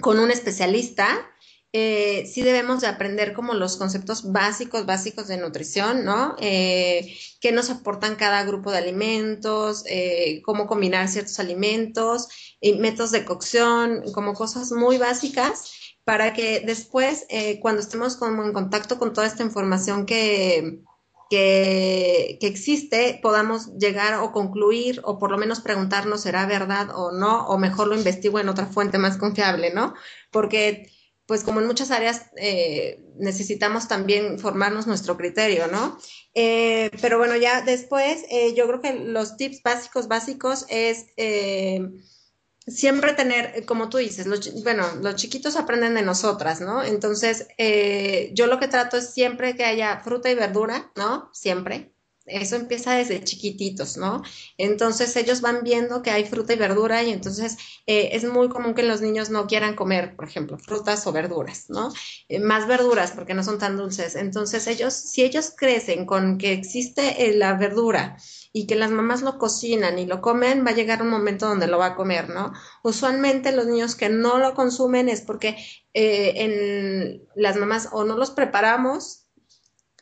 con 0.00 0.18
un 0.18 0.30
especialista, 0.30 1.30
eh, 1.72 2.26
sí 2.26 2.42
debemos 2.42 2.80
de 2.80 2.88
aprender 2.88 3.32
como 3.32 3.54
los 3.54 3.76
conceptos 3.76 4.32
básicos, 4.32 4.86
básicos 4.86 5.28
de 5.28 5.36
nutrición, 5.36 6.04
¿no? 6.04 6.34
Eh, 6.40 7.16
qué 7.40 7.52
nos 7.52 7.70
aportan 7.70 8.16
cada 8.16 8.42
grupo 8.44 8.72
de 8.72 8.78
alimentos, 8.78 9.84
eh, 9.86 10.42
cómo 10.44 10.66
combinar 10.66 11.08
ciertos 11.08 11.38
alimentos, 11.38 12.28
métodos 12.60 13.12
de 13.12 13.24
cocción, 13.24 14.02
como 14.12 14.34
cosas 14.34 14.72
muy 14.72 14.98
básicas 14.98 15.72
para 16.04 16.32
que 16.32 16.60
después, 16.60 17.26
cuando 17.60 17.82
estemos 17.82 18.16
como 18.16 18.42
en 18.42 18.52
contacto 18.52 18.98
con 18.98 19.12
toda 19.12 19.28
esta 19.28 19.44
información 19.44 20.06
que, 20.06 20.80
que, 21.30 22.38
existe, 22.42 23.20
podamos 23.22 23.76
llegar 23.78 24.20
o 24.20 24.32
concluir 24.32 25.00
o 25.04 25.18
por 25.18 25.30
lo 25.30 25.38
menos 25.38 25.60
preguntarnos 25.60 26.22
será 26.22 26.44
verdad 26.44 26.88
o 26.94 27.12
no, 27.12 27.46
o 27.46 27.56
mejor 27.56 27.86
lo 27.86 27.96
investigo 27.96 28.40
en 28.40 28.48
otra 28.48 28.66
fuente 28.66 28.98
más 28.98 29.16
confiable, 29.16 29.72
¿no? 29.72 29.94
Porque 30.32 30.90
pues 31.26 31.44
como 31.44 31.60
en 31.60 31.68
muchas 31.68 31.92
áreas 31.92 32.26
eh, 32.36 33.04
necesitamos 33.16 33.86
también 33.86 34.40
formarnos 34.40 34.88
nuestro 34.88 35.16
criterio, 35.16 35.68
¿no? 35.68 35.96
Eh, 36.34 36.90
pero 37.00 37.18
bueno, 37.18 37.36
ya 37.36 37.62
después 37.62 38.24
eh, 38.28 38.52
yo 38.56 38.66
creo 38.66 38.80
que 38.80 38.94
los 38.94 39.36
tips 39.36 39.62
básicos, 39.62 40.08
básicos 40.08 40.66
es 40.68 41.06
siempre 42.70 43.12
tener, 43.14 43.52
eh, 43.54 43.64
como 43.64 43.88
tú 43.88 43.98
dices, 43.98 44.26
los, 44.26 44.62
bueno, 44.62 44.86
los 45.02 45.16
chiquitos 45.16 45.56
aprenden 45.56 45.94
de 45.94 46.02
nosotras, 46.02 46.60
¿no? 46.60 46.82
Entonces, 46.82 47.48
eh, 47.58 48.30
yo 48.34 48.46
lo 48.46 48.58
que 48.58 48.68
trato 48.68 48.96
es 48.96 49.10
siempre 49.10 49.56
que 49.56 49.64
haya 49.64 50.00
fruta 50.00 50.30
y 50.30 50.34
verdura, 50.34 50.90
¿no? 50.96 51.30
Siempre. 51.32 51.92
Eso 52.26 52.54
empieza 52.54 52.94
desde 52.94 53.24
chiquititos, 53.24 53.96
¿no? 53.96 54.22
Entonces 54.56 55.16
ellos 55.16 55.40
van 55.40 55.64
viendo 55.64 56.00
que 56.02 56.10
hay 56.12 56.24
fruta 56.24 56.52
y 56.52 56.56
verdura 56.56 57.02
y 57.02 57.10
entonces 57.10 57.56
eh, 57.86 58.10
es 58.12 58.24
muy 58.24 58.48
común 58.48 58.74
que 58.74 58.84
los 58.84 59.00
niños 59.00 59.30
no 59.30 59.48
quieran 59.48 59.74
comer, 59.74 60.14
por 60.14 60.28
ejemplo, 60.28 60.56
frutas 60.56 61.04
o 61.08 61.12
verduras, 61.12 61.70
¿no? 61.70 61.92
más 62.42 62.68
verduras 62.68 63.12
porque 63.12 63.34
no 63.34 63.42
son 63.42 63.58
tan 63.58 63.76
dulces. 63.76 64.14
Entonces 64.14 64.68
ellos, 64.68 64.94
si 64.94 65.22
ellos 65.22 65.52
crecen 65.56 66.06
con 66.06 66.38
que 66.38 66.52
existe 66.52 67.34
la 67.34 67.54
verdura, 67.54 68.16
y 68.52 68.66
que 68.66 68.74
las 68.74 68.90
mamás 68.90 69.22
lo 69.22 69.38
cocinan 69.38 69.98
y 69.98 70.06
lo 70.06 70.20
comen, 70.20 70.64
va 70.66 70.70
a 70.70 70.74
llegar 70.74 71.02
un 71.02 71.10
momento 71.10 71.46
donde 71.46 71.68
lo 71.68 71.78
va 71.78 71.86
a 71.86 71.96
comer, 71.96 72.28
¿no? 72.30 72.52
Usualmente 72.82 73.52
los 73.52 73.66
niños 73.66 73.94
que 73.94 74.08
no 74.08 74.38
lo 74.38 74.54
consumen 74.54 75.08
es 75.08 75.20
porque 75.20 75.56
eh, 75.94 76.32
en 76.36 77.22
las 77.36 77.56
mamás 77.56 77.88
o 77.92 78.04
no 78.04 78.16
los 78.16 78.32
preparamos 78.32 79.26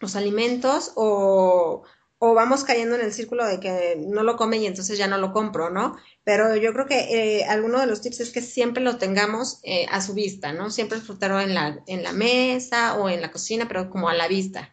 los 0.00 0.16
alimentos 0.16 0.92
o, 0.94 1.82
o, 2.18 2.34
vamos 2.34 2.64
cayendo 2.64 2.94
en 2.94 3.02
el 3.02 3.12
círculo 3.12 3.44
de 3.44 3.60
que 3.60 3.96
no 3.98 4.22
lo 4.22 4.36
comen 4.36 4.62
y 4.62 4.66
entonces 4.66 4.96
ya 4.96 5.08
no 5.08 5.18
lo 5.18 5.32
compro, 5.32 5.70
¿no? 5.70 5.96
Pero 6.24 6.54
yo 6.56 6.72
creo 6.72 6.86
que 6.86 7.40
eh, 7.40 7.44
alguno 7.44 7.80
de 7.80 7.86
los 7.86 8.00
tips 8.00 8.20
es 8.20 8.30
que 8.30 8.40
siempre 8.40 8.82
lo 8.82 8.96
tengamos 8.96 9.60
eh, 9.62 9.86
a 9.90 10.00
su 10.00 10.14
vista, 10.14 10.52
¿no? 10.52 10.70
Siempre 10.70 10.98
el 10.98 11.04
frutero 11.04 11.40
en 11.40 11.54
la, 11.54 11.82
en 11.86 12.02
la 12.02 12.12
mesa 12.12 12.96
o 12.96 13.08
en 13.08 13.20
la 13.20 13.32
cocina, 13.32 13.66
pero 13.66 13.90
como 13.90 14.08
a 14.08 14.14
la 14.14 14.28
vista. 14.28 14.72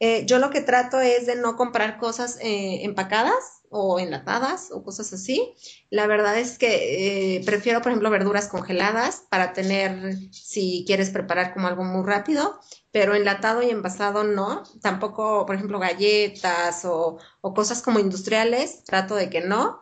Eh, 0.00 0.24
yo 0.26 0.38
lo 0.38 0.50
que 0.50 0.62
trato 0.62 0.98
es 0.98 1.26
de 1.26 1.36
no 1.36 1.56
comprar 1.56 1.98
cosas 1.98 2.38
eh, 2.40 2.84
empacadas 2.84 3.60
o 3.68 4.00
enlatadas 4.00 4.70
o 4.72 4.82
cosas 4.82 5.12
así. 5.12 5.54
La 5.90 6.06
verdad 6.06 6.38
es 6.38 6.58
que 6.58 7.36
eh, 7.36 7.44
prefiero, 7.44 7.82
por 7.82 7.92
ejemplo, 7.92 8.10
verduras 8.10 8.48
congeladas 8.48 9.26
para 9.30 9.52
tener, 9.52 10.16
si 10.32 10.84
quieres 10.86 11.10
preparar 11.10 11.52
como 11.52 11.68
algo 11.68 11.84
muy 11.84 12.04
rápido, 12.04 12.58
pero 12.90 13.14
enlatado 13.14 13.62
y 13.62 13.70
envasado 13.70 14.24
no. 14.24 14.62
Tampoco, 14.82 15.44
por 15.46 15.54
ejemplo, 15.54 15.78
galletas 15.78 16.84
o, 16.86 17.18
o 17.42 17.54
cosas 17.54 17.82
como 17.82 17.98
industriales, 18.00 18.82
trato 18.84 19.14
de 19.14 19.28
que 19.30 19.42
no. 19.42 19.80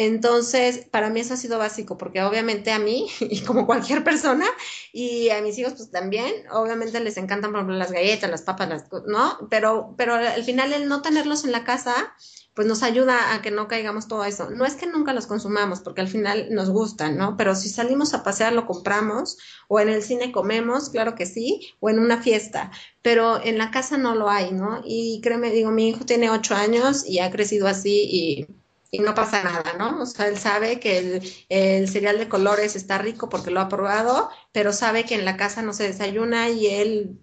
Entonces, 0.00 0.86
para 0.92 1.10
mí 1.10 1.18
eso 1.18 1.34
ha 1.34 1.36
sido 1.36 1.58
básico, 1.58 1.98
porque 1.98 2.22
obviamente 2.22 2.70
a 2.70 2.78
mí, 2.78 3.08
y 3.20 3.40
como 3.40 3.66
cualquier 3.66 4.04
persona, 4.04 4.46
y 4.92 5.30
a 5.30 5.42
mis 5.42 5.58
hijos 5.58 5.74
pues 5.74 5.90
también, 5.90 6.32
obviamente 6.52 7.00
les 7.00 7.16
encantan, 7.16 7.50
por 7.50 7.58
ejemplo, 7.58 7.76
las 7.76 7.90
galletas, 7.90 8.30
las 8.30 8.42
papas, 8.42 8.68
las, 8.68 8.84
¿no? 9.08 9.48
Pero, 9.50 9.96
pero 9.98 10.14
al 10.14 10.44
final 10.44 10.72
el 10.72 10.86
no 10.88 11.02
tenerlos 11.02 11.44
en 11.44 11.50
la 11.50 11.64
casa, 11.64 12.14
pues 12.54 12.68
nos 12.68 12.84
ayuda 12.84 13.34
a 13.34 13.42
que 13.42 13.50
no 13.50 13.66
caigamos 13.66 14.06
todo 14.06 14.24
eso. 14.24 14.50
No 14.50 14.64
es 14.64 14.76
que 14.76 14.86
nunca 14.86 15.12
los 15.12 15.26
consumamos, 15.26 15.80
porque 15.80 16.00
al 16.00 16.08
final 16.08 16.46
nos 16.52 16.70
gustan, 16.70 17.16
¿no? 17.18 17.36
Pero 17.36 17.56
si 17.56 17.68
salimos 17.68 18.14
a 18.14 18.22
pasear, 18.22 18.52
lo 18.52 18.66
compramos, 18.66 19.36
o 19.66 19.80
en 19.80 19.88
el 19.88 20.04
cine 20.04 20.30
comemos, 20.30 20.90
claro 20.90 21.16
que 21.16 21.26
sí, 21.26 21.74
o 21.80 21.90
en 21.90 21.98
una 21.98 22.22
fiesta, 22.22 22.70
pero 23.02 23.42
en 23.42 23.58
la 23.58 23.72
casa 23.72 23.98
no 23.98 24.14
lo 24.14 24.30
hay, 24.30 24.52
¿no? 24.52 24.80
Y 24.84 25.20
créeme, 25.24 25.50
digo, 25.50 25.72
mi 25.72 25.88
hijo 25.88 26.04
tiene 26.04 26.30
ocho 26.30 26.54
años 26.54 27.04
y 27.04 27.18
ha 27.18 27.32
crecido 27.32 27.66
así 27.66 28.08
y 28.08 28.46
y 28.90 29.00
no 29.00 29.14
pasa 29.14 29.42
nada, 29.42 29.74
¿no? 29.78 30.02
O 30.02 30.06
sea, 30.06 30.28
él 30.28 30.38
sabe 30.38 30.80
que 30.80 31.20
el, 31.48 31.88
cereal 31.88 32.18
de 32.18 32.28
colores 32.28 32.76
está 32.76 32.98
rico 32.98 33.28
porque 33.28 33.50
lo 33.50 33.60
ha 33.60 33.68
probado, 33.68 34.30
pero 34.52 34.72
sabe 34.72 35.04
que 35.04 35.14
en 35.14 35.24
la 35.24 35.36
casa 35.36 35.62
no 35.62 35.72
se 35.72 35.84
desayuna 35.84 36.48
y 36.50 36.66
él 36.66 37.18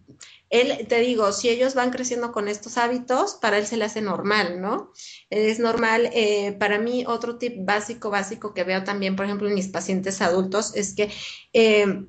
él, 0.51 0.87
te 0.87 0.99
digo, 0.99 1.31
si 1.31 1.49
ellos 1.49 1.73
van 1.73 1.89
creciendo 1.89 2.31
con 2.31 2.47
estos 2.47 2.77
hábitos, 2.77 3.35
para 3.35 3.57
él 3.57 3.65
se 3.65 3.77
le 3.77 3.85
hace 3.85 4.01
normal, 4.01 4.61
¿no? 4.61 4.91
Es 5.29 5.59
normal. 5.59 6.09
Eh, 6.13 6.55
para 6.59 6.77
mí, 6.79 7.03
otro 7.07 7.37
tip 7.37 7.65
básico, 7.65 8.09
básico 8.09 8.53
que 8.53 8.63
veo 8.63 8.83
también, 8.83 9.15
por 9.15 9.25
ejemplo, 9.25 9.47
en 9.47 9.55
mis 9.55 9.67
pacientes 9.67 10.21
adultos, 10.21 10.75
es 10.75 10.93
que 10.93 11.11
eh, 11.51 12.05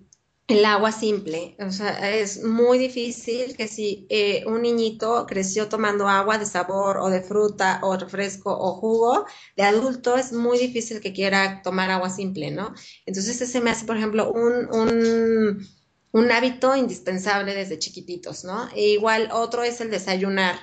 el 0.49 0.65
agua 0.65 0.93
simple, 0.93 1.57
o 1.59 1.71
sea, 1.73 2.15
es 2.15 2.43
muy 2.45 2.79
difícil 2.79 3.57
que 3.57 3.67
si 3.67 4.07
eh, 4.11 4.45
un 4.47 4.63
niñito 4.63 5.27
creció 5.27 5.69
tomando 5.69 6.09
agua 6.09 6.39
de 6.39 6.47
sabor 6.47 6.99
o 6.99 7.11
de 7.11 7.21
fruta 7.23 7.81
o 7.83 7.97
refresco 7.97 8.57
o 8.57 8.75
jugo, 8.75 9.27
de 9.57 9.65
adulto 9.65 10.17
es 10.17 10.33
muy 10.33 10.59
difícil 10.59 11.01
que 11.01 11.13
quiera 11.13 11.63
tomar 11.63 11.91
agua 11.91 12.11
simple, 12.11 12.53
¿no? 12.53 12.75
Entonces 13.07 13.41
ese 13.41 13.61
me 13.61 13.71
hace, 13.71 13.87
por 13.87 13.97
ejemplo, 13.97 14.31
un, 14.33 14.69
un 14.73 15.67
un 16.13 16.31
hábito 16.33 16.75
indispensable 16.75 17.55
desde 17.55 17.79
chiquititos, 17.79 18.45
¿no? 18.45 18.69
E 18.75 18.89
igual 18.91 19.29
otro 19.33 19.63
es 19.63 19.81
el 19.83 19.91
desayunar. 19.91 20.57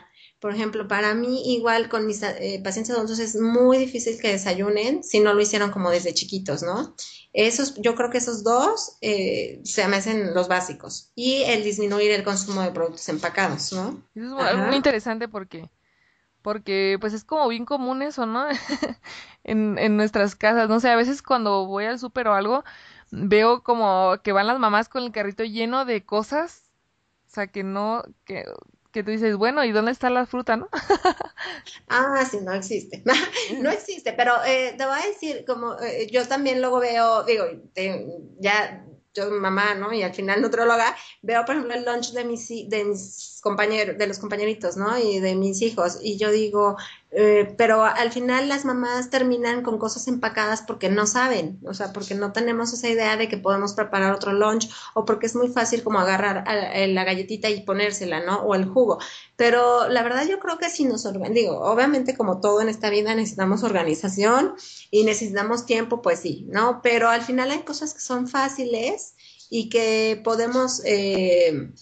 Por 0.43 0.53
ejemplo, 0.53 0.89
para 0.89 1.13
mí 1.13 1.53
igual 1.53 1.87
con 1.87 2.05
mis 2.05 2.21
eh, 2.21 2.59
pacientes 2.61 2.93
adultos 2.93 3.19
es 3.19 3.39
muy 3.39 3.77
difícil 3.77 4.19
que 4.19 4.27
desayunen 4.27 5.01
si 5.01 5.21
no 5.21 5.33
lo 5.33 5.39
hicieron 5.39 5.71
como 5.71 5.89
desde 5.89 6.13
chiquitos, 6.13 6.63
¿no? 6.63 6.97
Esos, 7.31 7.75
yo 7.75 7.95
creo 7.95 8.09
que 8.09 8.17
esos 8.17 8.43
dos 8.43 8.97
eh, 8.99 9.61
se 9.63 9.87
me 9.87 9.95
hacen 9.95 10.33
los 10.33 10.49
básicos. 10.49 11.13
Y 11.15 11.43
el 11.43 11.63
disminuir 11.63 12.11
el 12.11 12.25
consumo 12.25 12.61
de 12.61 12.71
productos 12.71 13.07
empacados, 13.07 13.71
¿no? 13.71 14.03
Eso 14.15 14.45
es 14.45 14.57
muy 14.57 14.75
interesante 14.75 15.29
porque, 15.29 15.69
porque 16.41 16.97
pues 16.99 17.13
es 17.13 17.23
como 17.23 17.47
bien 17.47 17.63
común 17.63 18.01
eso, 18.01 18.25
¿no? 18.25 18.45
en, 19.45 19.77
en 19.77 19.95
nuestras 19.95 20.35
casas, 20.35 20.67
no 20.67 20.81
sé, 20.81 20.89
a 20.89 20.97
veces 20.97 21.21
cuando 21.21 21.67
voy 21.67 21.85
al 21.85 21.99
súper 21.99 22.27
o 22.27 22.33
algo, 22.33 22.65
veo 23.11 23.63
como 23.63 24.17
que 24.21 24.33
van 24.33 24.47
las 24.47 24.59
mamás 24.59 24.89
con 24.89 25.03
el 25.03 25.13
carrito 25.13 25.45
lleno 25.45 25.85
de 25.85 26.03
cosas, 26.03 26.69
o 27.27 27.33
sea, 27.33 27.47
que 27.47 27.63
no, 27.63 28.03
que, 28.25 28.43
que 28.93 29.03
tú 29.03 29.11
dices, 29.11 29.35
bueno, 29.35 29.65
¿y 29.65 29.71
dónde 29.71 29.91
está 29.91 30.09
la 30.09 30.25
fruta, 30.25 30.55
no? 30.55 30.69
ah, 31.89 32.23
sí, 32.29 32.37
no 32.41 32.53
existe. 32.53 33.03
no 33.59 33.71
existe, 33.71 34.13
pero 34.13 34.35
eh, 34.45 34.75
te 34.77 34.85
voy 34.85 34.99
a 35.03 35.07
decir, 35.07 35.43
como 35.45 35.77
eh, 35.79 36.07
yo 36.11 36.25
también 36.27 36.61
luego 36.61 36.79
veo, 36.79 37.23
digo, 37.23 37.45
ya 38.39 38.85
yo 39.15 39.31
mamá, 39.31 39.73
¿no? 39.73 39.91
Y 39.93 40.03
al 40.03 40.13
final 40.13 40.41
nutróloga, 40.41 40.95
veo, 41.21 41.43
por 41.43 41.55
ejemplo, 41.55 41.75
el 41.75 41.85
lunch 41.85 42.13
de 42.13 42.23
mis, 42.23 42.47
de 42.69 42.85
mis 42.85 43.32
compañeros, 43.43 43.97
de 43.97 44.07
los 44.07 44.19
compañeritos, 44.19 44.77
¿no? 44.77 44.97
Y 44.97 45.19
de 45.19 45.35
mis 45.35 45.61
hijos. 45.61 45.99
Y 46.01 46.17
yo 46.17 46.31
digo, 46.31 46.77
eh, 47.11 47.53
pero 47.57 47.83
al 47.83 48.11
final 48.13 48.47
las 48.47 48.63
mamás 48.63 49.09
terminan 49.09 49.63
con 49.63 49.77
cosas 49.77 50.07
empacadas 50.07 50.61
porque 50.61 50.89
no 50.89 51.05
saben, 51.05 51.59
o 51.67 51.73
sea, 51.73 51.91
porque 51.91 52.15
no 52.15 52.31
tenemos 52.31 52.71
esa 52.71 52.87
idea 52.87 53.17
de 53.17 53.27
que 53.27 53.37
podemos 53.37 53.73
preparar 53.73 54.13
otro 54.13 54.31
lunch 54.31 54.69
o 54.93 55.03
porque 55.03 55.25
es 55.25 55.35
muy 55.35 55.49
fácil 55.49 55.83
como 55.83 55.99
agarrar 55.99 56.45
la 56.47 57.03
galletita 57.03 57.49
y 57.49 57.61
ponérsela, 57.63 58.21
¿no? 58.25 58.37
O 58.43 58.55
el 58.55 58.65
jugo. 58.65 58.99
Pero 59.35 59.89
la 59.89 60.03
verdad 60.03 60.25
yo 60.25 60.39
creo 60.39 60.57
que 60.57 60.69
si 60.69 60.85
nos 60.85 61.05
digo, 61.33 61.59
obviamente 61.59 62.15
como 62.15 62.39
todo 62.39 62.61
en 62.61 62.69
esta 62.69 62.89
vida 62.89 63.13
necesitamos 63.13 63.63
organización 63.63 64.55
y 64.89 65.03
necesitamos 65.03 65.65
tiempo, 65.65 66.01
pues 66.01 66.19
sí, 66.21 66.45
¿no? 66.47 66.79
Pero 66.81 67.09
al 67.09 67.23
final 67.23 67.51
hay 67.51 67.63
cosas 67.63 67.93
que 67.93 67.99
son 67.99 68.29
fáciles 68.29 69.15
y 69.49 69.67
que 69.67 70.21
podemos... 70.23 70.81
Eh, 70.85 71.73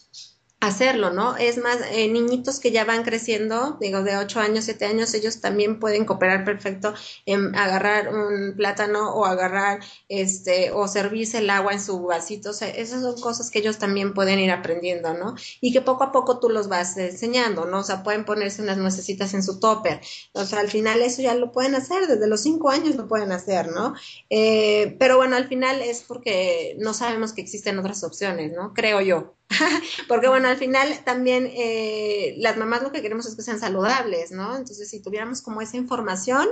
hacerlo, 0.62 1.10
¿no? 1.12 1.36
Es 1.38 1.58
más, 1.58 1.80
eh, 1.92 2.08
niñitos 2.08 2.60
que 2.60 2.72
ya 2.72 2.86
van 2.86 3.04
creciendo, 3.04 3.78
digo, 3.82 4.04
de 4.04 4.18
8 4.18 4.40
años, 4.40 4.66
7 4.66 4.86
años, 4.86 5.14
ellos 5.16 5.42
también 5.42 5.80
pueden 5.80 6.06
cooperar 6.06 6.46
perfecto 6.46 6.94
en 7.26 7.56
agarrar 7.56 8.10
un 8.14 8.54
plátano 8.56 9.12
o 9.16 9.26
agarrar, 9.26 9.80
este, 10.08 10.72
o 10.72 10.88
servirse 10.88 11.40
el 11.40 11.50
agua 11.50 11.74
en 11.74 11.82
su 11.82 12.00
vasito, 12.04 12.52
o 12.52 12.54
sea, 12.54 12.70
esas 12.70 13.02
son 13.02 13.20
cosas 13.20 13.50
que 13.50 13.58
ellos 13.58 13.80
también 13.80 14.14
pueden 14.14 14.40
ir 14.40 14.52
aprendiendo, 14.52 15.16
¿no? 15.16 15.36
Y 15.62 15.74
que 15.74 15.82
poco 15.82 16.04
a 16.04 16.12
poco 16.12 16.40
tú 16.40 16.50
los 16.50 16.68
vas 16.70 16.96
enseñando, 16.96 17.66
¿no? 17.66 17.80
O 17.80 17.84
sea, 17.84 18.04
pueden 18.04 18.24
ponerse 18.24 18.62
unas 18.62 18.78
nuecesitas 18.78 19.34
en 19.34 19.42
su 19.42 19.60
topper, 19.60 20.00
o 20.34 20.46
sea, 20.46 20.60
al 20.60 20.70
final 20.70 21.02
eso 21.02 21.24
ya 21.24 21.34
lo 21.34 21.52
pueden 21.52 21.74
hacer, 21.74 22.06
desde 22.08 22.28
los 22.28 22.42
5 22.42 22.70
años 22.70 22.96
lo 22.96 23.08
pueden 23.08 23.32
hacer, 23.32 23.68
¿no? 23.70 23.96
Eh, 24.30 24.96
pero 25.00 25.18
bueno, 25.18 25.36
al 25.38 25.48
final 25.48 25.82
es 25.82 26.04
porque 26.04 26.76
no 26.80 26.94
sabemos 26.94 27.34
que 27.34 27.42
existen 27.42 27.80
otras 27.80 28.04
opciones, 28.04 28.52
¿no? 28.54 28.74
Creo 28.76 29.02
yo. 29.02 29.36
Porque 30.08 30.28
bueno, 30.28 30.48
al 30.48 30.58
final 30.58 31.04
también 31.04 31.50
eh, 31.54 32.36
las 32.38 32.58
mamás 32.58 32.84
lo 32.84 32.92
que 32.92 33.02
queremos 33.02 33.26
es 33.26 33.36
que 33.36 33.42
sean 33.42 33.60
saludables, 33.60 34.32
¿no? 34.32 34.56
Entonces, 34.56 34.90
si 34.90 35.02
tuviéramos 35.02 35.42
como 35.42 35.62
esa 35.62 35.78
información, 35.78 36.48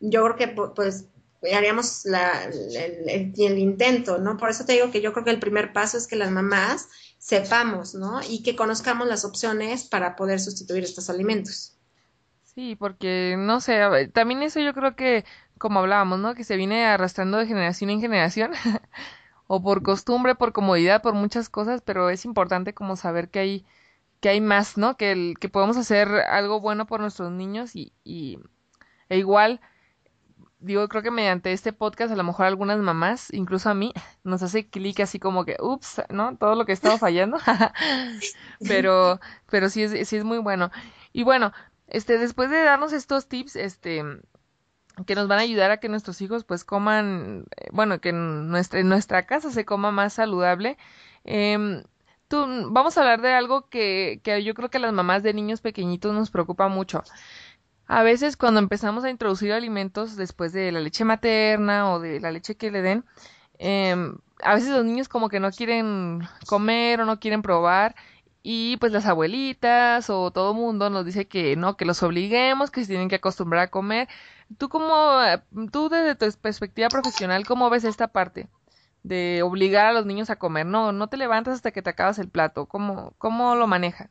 yo 0.00 0.24
creo 0.24 0.36
que 0.36 0.48
pues 0.48 1.06
haríamos 1.54 2.04
la, 2.04 2.44
el, 2.44 3.32
el, 3.36 3.58
intento, 3.58 4.18
¿no? 4.18 4.36
Por 4.36 4.50
eso 4.50 4.64
te 4.64 4.74
digo 4.74 4.90
que 4.90 5.00
yo 5.00 5.12
creo 5.12 5.24
que 5.24 5.30
el 5.30 5.40
primer 5.40 5.72
paso 5.72 5.96
es 5.96 6.06
que 6.06 6.16
las 6.16 6.30
mamás 6.30 6.88
sepamos, 7.18 7.94
¿no? 7.94 8.20
Y 8.28 8.42
que 8.42 8.56
conozcamos 8.56 9.08
las 9.08 9.24
opciones 9.24 9.84
para 9.84 10.16
poder 10.16 10.40
sustituir 10.40 10.84
estos 10.84 11.08
alimentos. 11.08 11.78
Sí, 12.44 12.76
porque 12.76 13.36
no 13.38 13.60
sé, 13.60 14.08
también 14.12 14.42
eso 14.42 14.60
yo 14.60 14.74
creo 14.74 14.96
que, 14.96 15.24
como 15.56 15.78
hablábamos, 15.78 16.18
¿no? 16.18 16.34
Que 16.34 16.44
se 16.44 16.56
viene 16.56 16.84
arrastrando 16.84 17.38
de 17.38 17.46
generación 17.46 17.90
en 17.90 18.00
generación. 18.00 18.52
o 19.52 19.60
por 19.60 19.82
costumbre, 19.82 20.36
por 20.36 20.52
comodidad, 20.52 21.02
por 21.02 21.14
muchas 21.14 21.48
cosas, 21.48 21.82
pero 21.82 22.08
es 22.08 22.24
importante 22.24 22.72
como 22.72 22.94
saber 22.94 23.30
que 23.30 23.40
hay 23.40 23.66
que 24.20 24.28
hay 24.28 24.40
más, 24.40 24.78
¿no? 24.78 24.96
Que 24.96 25.10
el, 25.10 25.34
que 25.40 25.48
podemos 25.48 25.76
hacer 25.76 26.08
algo 26.08 26.60
bueno 26.60 26.86
por 26.86 27.00
nuestros 27.00 27.32
niños 27.32 27.74
y, 27.74 27.92
y 28.04 28.38
e 29.08 29.18
igual 29.18 29.60
digo, 30.60 30.86
creo 30.88 31.02
que 31.02 31.10
mediante 31.10 31.52
este 31.52 31.72
podcast 31.72 32.12
a 32.12 32.16
lo 32.16 32.22
mejor 32.22 32.46
algunas 32.46 32.78
mamás, 32.78 33.26
incluso 33.32 33.68
a 33.70 33.74
mí, 33.74 33.92
nos 34.22 34.44
hace 34.44 34.68
clic 34.68 35.00
así 35.00 35.18
como 35.18 35.44
que, 35.44 35.56
ups, 35.58 36.02
¿no? 36.10 36.36
Todo 36.36 36.54
lo 36.54 36.64
que 36.64 36.70
he 36.70 36.74
estado 36.74 36.96
fallando. 36.96 37.38
pero, 38.68 39.18
pero 39.50 39.68
sí 39.68 39.82
es, 39.82 40.08
sí 40.08 40.16
es 40.16 40.22
muy 40.22 40.38
bueno. 40.38 40.70
Y 41.12 41.24
bueno, 41.24 41.52
este, 41.88 42.18
después 42.18 42.50
de 42.50 42.62
darnos 42.62 42.92
estos 42.92 43.26
tips, 43.26 43.56
este, 43.56 44.04
que 45.06 45.14
nos 45.14 45.28
van 45.28 45.38
a 45.38 45.42
ayudar 45.42 45.70
a 45.70 45.78
que 45.78 45.88
nuestros 45.88 46.20
hijos 46.20 46.44
pues 46.44 46.64
coman, 46.64 47.46
eh, 47.56 47.68
bueno, 47.72 48.00
que 48.00 48.10
en 48.10 48.48
nuestra, 48.48 48.80
en 48.80 48.88
nuestra 48.88 49.26
casa 49.26 49.50
se 49.50 49.64
coma 49.64 49.90
más 49.90 50.14
saludable. 50.14 50.78
Eh, 51.24 51.82
tú, 52.28 52.46
vamos 52.70 52.96
a 52.96 53.00
hablar 53.02 53.20
de 53.22 53.32
algo 53.32 53.68
que, 53.68 54.20
que 54.24 54.42
yo 54.44 54.54
creo 54.54 54.70
que 54.70 54.78
a 54.78 54.80
las 54.80 54.92
mamás 54.92 55.22
de 55.22 55.34
niños 55.34 55.60
pequeñitos 55.60 56.14
nos 56.14 56.30
preocupa 56.30 56.68
mucho. 56.68 57.02
A 57.86 58.02
veces 58.04 58.36
cuando 58.36 58.60
empezamos 58.60 59.04
a 59.04 59.10
introducir 59.10 59.52
alimentos 59.52 60.16
después 60.16 60.52
de 60.52 60.70
la 60.72 60.80
leche 60.80 61.04
materna 61.04 61.92
o 61.92 62.00
de 62.00 62.20
la 62.20 62.30
leche 62.30 62.56
que 62.56 62.70
le 62.70 62.82
den, 62.82 63.04
eh, 63.58 63.96
a 64.42 64.54
veces 64.54 64.70
los 64.70 64.84
niños 64.84 65.08
como 65.08 65.28
que 65.28 65.40
no 65.40 65.50
quieren 65.50 66.20
comer 66.46 67.00
o 67.00 67.04
no 67.04 67.18
quieren 67.20 67.42
probar 67.42 67.94
y 68.42 68.76
pues 68.78 68.92
las 68.92 69.06
abuelitas 69.06 70.10
o 70.10 70.30
todo 70.30 70.54
mundo 70.54 70.90
nos 70.90 71.04
dice 71.04 71.28
que 71.28 71.56
no, 71.56 71.76
que 71.76 71.84
los 71.84 72.02
obliguemos, 72.02 72.70
que 72.70 72.82
se 72.82 72.88
tienen 72.88 73.08
que 73.08 73.16
acostumbrar 73.16 73.62
a 73.64 73.70
comer. 73.70 74.08
Tú 74.58 74.68
como, 74.68 75.18
tú 75.72 75.88
desde 75.90 76.14
tu 76.16 76.38
perspectiva 76.40 76.90
profesional, 76.90 77.46
¿cómo 77.46 77.70
ves 77.70 77.84
esta 77.84 78.08
parte? 78.08 78.48
De 79.02 79.42
obligar 79.42 79.86
a 79.86 79.92
los 79.92 80.06
niños 80.06 80.30
a 80.30 80.36
comer. 80.36 80.66
No, 80.66 80.92
no 80.92 81.08
te 81.08 81.16
levantas 81.18 81.54
hasta 81.56 81.72
que 81.72 81.82
te 81.82 81.90
acabas 81.90 82.18
el 82.18 82.30
plato. 82.30 82.66
¿Cómo, 82.66 83.14
cómo 83.18 83.56
lo 83.56 83.66
manejan? 83.66 84.10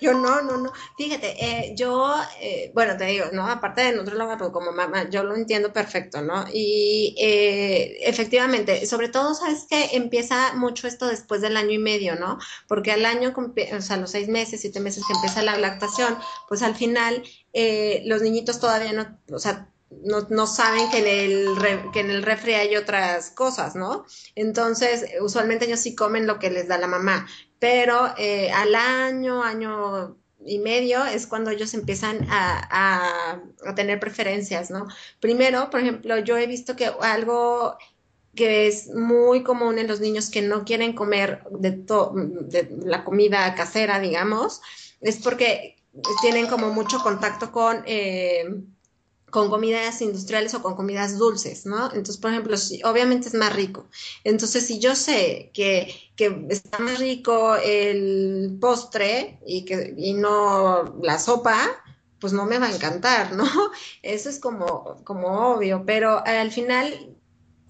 Yo 0.10 0.14
no, 0.14 0.42
no, 0.42 0.56
no. 0.56 0.72
Fíjate, 0.96 1.36
eh, 1.44 1.74
yo, 1.76 2.14
eh, 2.40 2.70
bueno, 2.74 2.96
te 2.96 3.04
digo, 3.04 3.26
¿no? 3.32 3.46
Aparte 3.46 3.82
de 3.82 3.92
nutróloga, 3.92 4.38
pero 4.38 4.50
como 4.50 4.72
mamá, 4.72 5.10
yo 5.10 5.22
lo 5.22 5.34
entiendo 5.34 5.72
perfecto, 5.72 6.22
¿no? 6.22 6.46
Y 6.52 7.14
eh, 7.18 7.98
efectivamente, 8.08 8.86
sobre 8.86 9.08
todo, 9.08 9.34
¿sabes 9.34 9.66
que 9.68 9.90
Empieza 9.92 10.54
mucho 10.54 10.86
esto 10.86 11.06
después 11.06 11.40
del 11.40 11.56
año 11.56 11.72
y 11.72 11.78
medio, 11.78 12.16
¿no? 12.16 12.38
Porque 12.68 12.92
al 12.92 13.04
año, 13.04 13.34
o 13.36 13.80
sea, 13.80 13.96
los 13.96 14.10
seis 14.10 14.28
meses, 14.28 14.60
siete 14.60 14.80
meses 14.80 15.04
que 15.06 15.12
empieza 15.14 15.42
la 15.42 15.58
lactación, 15.58 16.16
pues 16.48 16.62
al 16.62 16.74
final 16.74 17.22
los 18.04 18.22
niñitos 18.22 18.60
todavía 18.60 18.92
no, 18.92 19.18
o 19.34 19.38
sea, 19.38 19.68
no, 19.90 20.26
no, 20.30 20.46
saben 20.46 20.88
que 20.90 20.98
en, 20.98 21.06
el 21.06 21.90
que 21.92 22.00
en 22.00 22.10
el 22.10 22.22
refri 22.22 22.54
hay 22.54 22.76
otras 22.76 23.30
cosas, 23.30 23.74
¿no? 23.74 24.04
Entonces, 24.34 25.04
usualmente 25.20 25.66
ellos 25.66 25.80
sí 25.80 25.94
comen 25.94 26.26
lo 26.26 26.38
que 26.38 26.50
les 26.50 26.68
da 26.68 26.78
la 26.78 26.86
mamá, 26.86 27.26
pero 27.60 28.12
eh, 28.18 28.50
al 28.50 28.74
año, 28.74 29.44
año 29.44 30.16
y 30.44 30.58
medio 30.58 31.04
es 31.04 31.26
cuando 31.26 31.50
ellos 31.50 31.74
empiezan 31.74 32.26
a, 32.30 33.36
a, 33.64 33.74
tener 33.74 34.00
preferencias, 34.00 34.70
¿no? 34.70 34.88
Primero, 35.20 35.70
por 35.70 35.80
ejemplo, 35.80 36.18
yo 36.18 36.38
he 36.38 36.46
visto 36.46 36.74
que 36.74 36.90
algo 37.02 37.76
que 38.34 38.66
es 38.66 38.88
muy 38.88 39.42
común 39.42 39.78
en 39.78 39.86
los 39.86 40.00
niños 40.00 40.30
que 40.30 40.40
no 40.40 40.64
quieren 40.64 40.94
comer 40.94 41.42
de, 41.50 41.72
de 41.72 42.78
la 42.84 43.04
comida 43.04 43.54
casera, 43.54 44.00
digamos, 44.00 44.62
es 45.02 45.18
porque 45.18 45.76
tienen 46.22 46.46
como 46.46 46.72
mucho 46.72 46.98
contacto 47.02 47.52
con... 47.52 47.82
Eh, 47.86 48.44
con 49.30 49.50
comidas 49.50 50.02
industriales 50.02 50.54
o 50.54 50.62
con 50.62 50.76
comidas 50.76 51.18
dulces, 51.18 51.66
¿no? 51.66 51.86
Entonces, 51.86 52.18
por 52.18 52.30
ejemplo, 52.30 52.56
si, 52.56 52.82
obviamente 52.84 53.28
es 53.28 53.34
más 53.34 53.54
rico. 53.54 53.86
Entonces, 54.24 54.66
si 54.66 54.78
yo 54.78 54.94
sé 54.94 55.50
que, 55.54 55.94
que 56.16 56.46
está 56.50 56.78
más 56.78 56.98
rico 56.98 57.56
el 57.56 58.58
postre 58.60 59.38
y, 59.46 59.64
que, 59.64 59.94
y 59.96 60.14
no 60.14 60.96
la 61.02 61.18
sopa, 61.18 61.82
pues 62.20 62.32
no 62.32 62.44
me 62.44 62.58
va 62.58 62.66
a 62.66 62.74
encantar, 62.74 63.32
¿no? 63.32 63.44
Eso 64.02 64.28
es 64.28 64.38
como, 64.38 65.02
como 65.04 65.52
obvio, 65.52 65.84
pero 65.86 66.22
al 66.24 66.50
final 66.52 67.16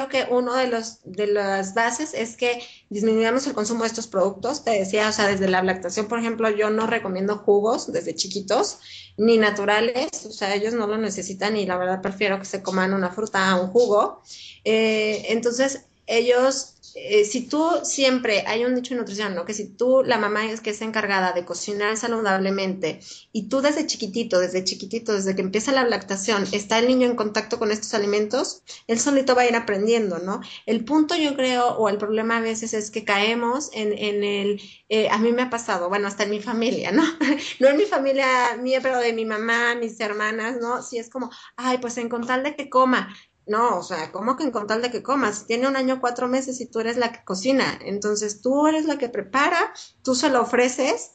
que 0.08 0.26
uno 0.30 0.54
de 0.54 0.66
los 0.66 1.00
de 1.04 1.26
las 1.26 1.74
bases 1.74 2.14
es 2.14 2.36
que 2.36 2.62
disminuyamos 2.88 3.46
el 3.46 3.54
consumo 3.54 3.82
de 3.82 3.88
estos 3.88 4.06
productos. 4.06 4.64
Te 4.64 4.70
decía, 4.70 5.08
o 5.08 5.12
sea, 5.12 5.26
desde 5.26 5.48
la 5.48 5.62
lactación, 5.62 6.06
por 6.06 6.18
ejemplo, 6.18 6.48
yo 6.50 6.70
no 6.70 6.86
recomiendo 6.86 7.38
jugos 7.38 7.92
desde 7.92 8.14
chiquitos, 8.14 8.78
ni 9.16 9.38
naturales, 9.38 10.10
o 10.26 10.32
sea, 10.32 10.54
ellos 10.54 10.74
no 10.74 10.86
lo 10.86 10.96
necesitan 10.96 11.56
y 11.56 11.66
la 11.66 11.76
verdad 11.76 12.00
prefiero 12.00 12.38
que 12.38 12.44
se 12.44 12.62
coman 12.62 12.94
una 12.94 13.10
fruta 13.10 13.50
a 13.50 13.60
un 13.60 13.68
jugo. 13.68 14.22
Eh, 14.64 15.26
entonces, 15.28 15.86
ellos 16.06 16.74
eh, 16.94 17.24
si 17.24 17.46
tú 17.46 17.64
siempre, 17.82 18.44
hay 18.46 18.64
un 18.64 18.74
dicho 18.74 18.94
en 18.94 19.00
nutrición, 19.00 19.34
¿no? 19.34 19.44
Que 19.44 19.54
si 19.54 19.68
tú, 19.68 20.02
la 20.04 20.18
mamá 20.18 20.46
es 20.50 20.60
que 20.60 20.70
es 20.70 20.80
encargada 20.82 21.32
de 21.32 21.44
cocinar 21.44 21.96
saludablemente 21.96 23.00
y 23.32 23.48
tú 23.48 23.60
desde 23.60 23.86
chiquitito, 23.86 24.40
desde 24.40 24.64
chiquitito, 24.64 25.12
desde 25.12 25.34
que 25.34 25.42
empieza 25.42 25.72
la 25.72 25.84
lactación, 25.84 26.46
está 26.52 26.78
el 26.78 26.88
niño 26.88 27.06
en 27.06 27.16
contacto 27.16 27.58
con 27.58 27.70
estos 27.70 27.94
alimentos, 27.94 28.62
él 28.86 28.98
solito 28.98 29.34
va 29.34 29.42
a 29.42 29.48
ir 29.48 29.56
aprendiendo, 29.56 30.18
¿no? 30.18 30.40
El 30.66 30.84
punto 30.84 31.16
yo 31.16 31.34
creo, 31.36 31.68
o 31.76 31.88
el 31.88 31.98
problema 31.98 32.38
a 32.38 32.40
veces 32.40 32.74
es 32.74 32.90
que 32.90 33.04
caemos 33.04 33.70
en, 33.72 33.92
en 33.96 34.24
el, 34.24 34.60
eh, 34.88 35.08
a 35.10 35.18
mí 35.18 35.32
me 35.32 35.42
ha 35.42 35.50
pasado, 35.50 35.88
bueno, 35.88 36.08
hasta 36.08 36.24
en 36.24 36.30
mi 36.30 36.40
familia, 36.40 36.92
¿no? 36.92 37.04
no 37.60 37.68
en 37.68 37.76
mi 37.76 37.84
familia 37.84 38.56
mía, 38.58 38.80
pero 38.82 38.98
de 38.98 39.12
mi 39.12 39.24
mamá, 39.24 39.74
mis 39.74 39.98
hermanas, 40.00 40.56
¿no? 40.60 40.82
Si 40.82 40.98
es 40.98 41.10
como, 41.10 41.30
ay, 41.56 41.78
pues 41.78 41.96
en 41.98 42.08
con 42.08 42.26
de 42.42 42.54
que 42.54 42.70
coma, 42.70 43.14
no, 43.50 43.78
o 43.78 43.82
sea, 43.82 44.12
¿cómo 44.12 44.36
que 44.36 44.44
en 44.44 44.52
con 44.52 44.68
tal 44.68 44.80
de 44.80 44.92
que 44.92 45.02
comas? 45.02 45.44
Tiene 45.44 45.66
un 45.66 45.74
año, 45.74 46.00
cuatro 46.00 46.28
meses 46.28 46.60
y 46.60 46.66
tú 46.66 46.78
eres 46.78 46.96
la 46.96 47.10
que 47.10 47.24
cocina. 47.24 47.80
Entonces 47.82 48.42
tú 48.42 48.68
eres 48.68 48.84
la 48.84 48.96
que 48.96 49.08
prepara, 49.08 49.74
tú 50.04 50.14
se 50.14 50.30
lo 50.30 50.42
ofreces 50.42 51.14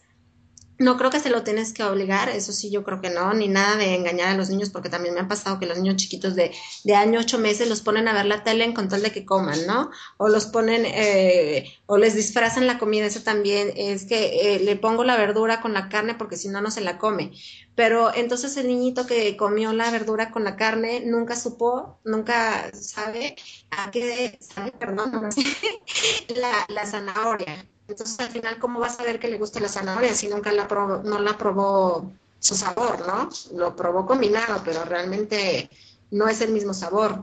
no 0.77 0.97
creo 0.97 1.09
que 1.11 1.19
se 1.19 1.29
lo 1.29 1.43
tienes 1.43 1.73
que 1.73 1.83
obligar, 1.83 2.29
eso 2.29 2.51
sí, 2.51 2.71
yo 2.71 2.83
creo 2.83 3.01
que 3.01 3.09
no, 3.09 3.33
ni 3.33 3.47
nada 3.47 3.77
de 3.77 3.95
engañar 3.95 4.29
a 4.29 4.35
los 4.35 4.49
niños, 4.49 4.69
porque 4.69 4.89
también 4.89 5.13
me 5.13 5.21
ha 5.21 5.27
pasado 5.27 5.59
que 5.59 5.65
los 5.65 5.77
niños 5.77 5.95
chiquitos 5.95 6.35
de, 6.35 6.51
de 6.83 6.95
año, 6.95 7.19
ocho 7.19 7.37
meses, 7.39 7.69
los 7.69 7.81
ponen 7.81 8.07
a 8.07 8.13
ver 8.13 8.25
la 8.25 8.43
tele 8.43 8.63
en 8.65 8.73
control 8.73 9.01
de 9.03 9.11
que 9.11 9.25
coman, 9.25 9.65
¿no? 9.67 9.89
O 10.17 10.27
los 10.29 10.45
ponen, 10.47 10.85
eh, 10.85 11.73
o 11.85 11.97
les 11.97 12.15
disfrazan 12.15 12.67
la 12.67 12.77
comida, 12.79 13.05
eso 13.05 13.21
también 13.21 13.71
es 13.75 14.05
que 14.05 14.55
eh, 14.55 14.59
le 14.59 14.75
pongo 14.75 15.03
la 15.03 15.17
verdura 15.17 15.61
con 15.61 15.73
la 15.73 15.89
carne 15.89 16.15
porque 16.15 16.37
si 16.37 16.49
no, 16.49 16.61
no 16.61 16.71
se 16.71 16.81
la 16.81 16.97
come. 16.97 17.31
Pero 17.75 18.13
entonces 18.15 18.55
el 18.57 18.67
niñito 18.67 19.05
que 19.05 19.35
comió 19.37 19.73
la 19.73 19.91
verdura 19.91 20.31
con 20.31 20.43
la 20.43 20.55
carne 20.55 21.01
nunca 21.05 21.35
supo, 21.35 21.99
nunca 22.03 22.71
sabe 22.73 23.35
a 23.71 23.91
qué 23.91 24.37
sabe, 24.41 24.71
perdón, 24.71 25.29
la, 26.35 26.65
la 26.69 26.85
zanahoria. 26.85 27.65
Entonces, 27.87 28.19
al 28.19 28.29
final, 28.29 28.59
¿cómo 28.59 28.79
vas 28.79 28.99
a 28.99 29.03
ver 29.03 29.19
que 29.19 29.27
le 29.27 29.37
gusta 29.37 29.59
la 29.59 29.67
zanahoria 29.69 30.13
si 30.15 30.27
nunca 30.27 30.51
la 30.51 30.67
probó, 30.67 31.03
no 31.03 31.19
la 31.19 31.37
probó 31.37 32.11
su 32.39 32.55
sabor, 32.55 33.05
¿no? 33.07 33.29
Lo 33.53 33.75
probó 33.75 34.05
combinado, 34.05 34.61
pero 34.63 34.83
realmente 34.85 35.69
no 36.11 36.27
es 36.27 36.41
el 36.41 36.51
mismo 36.51 36.73
sabor. 36.73 37.21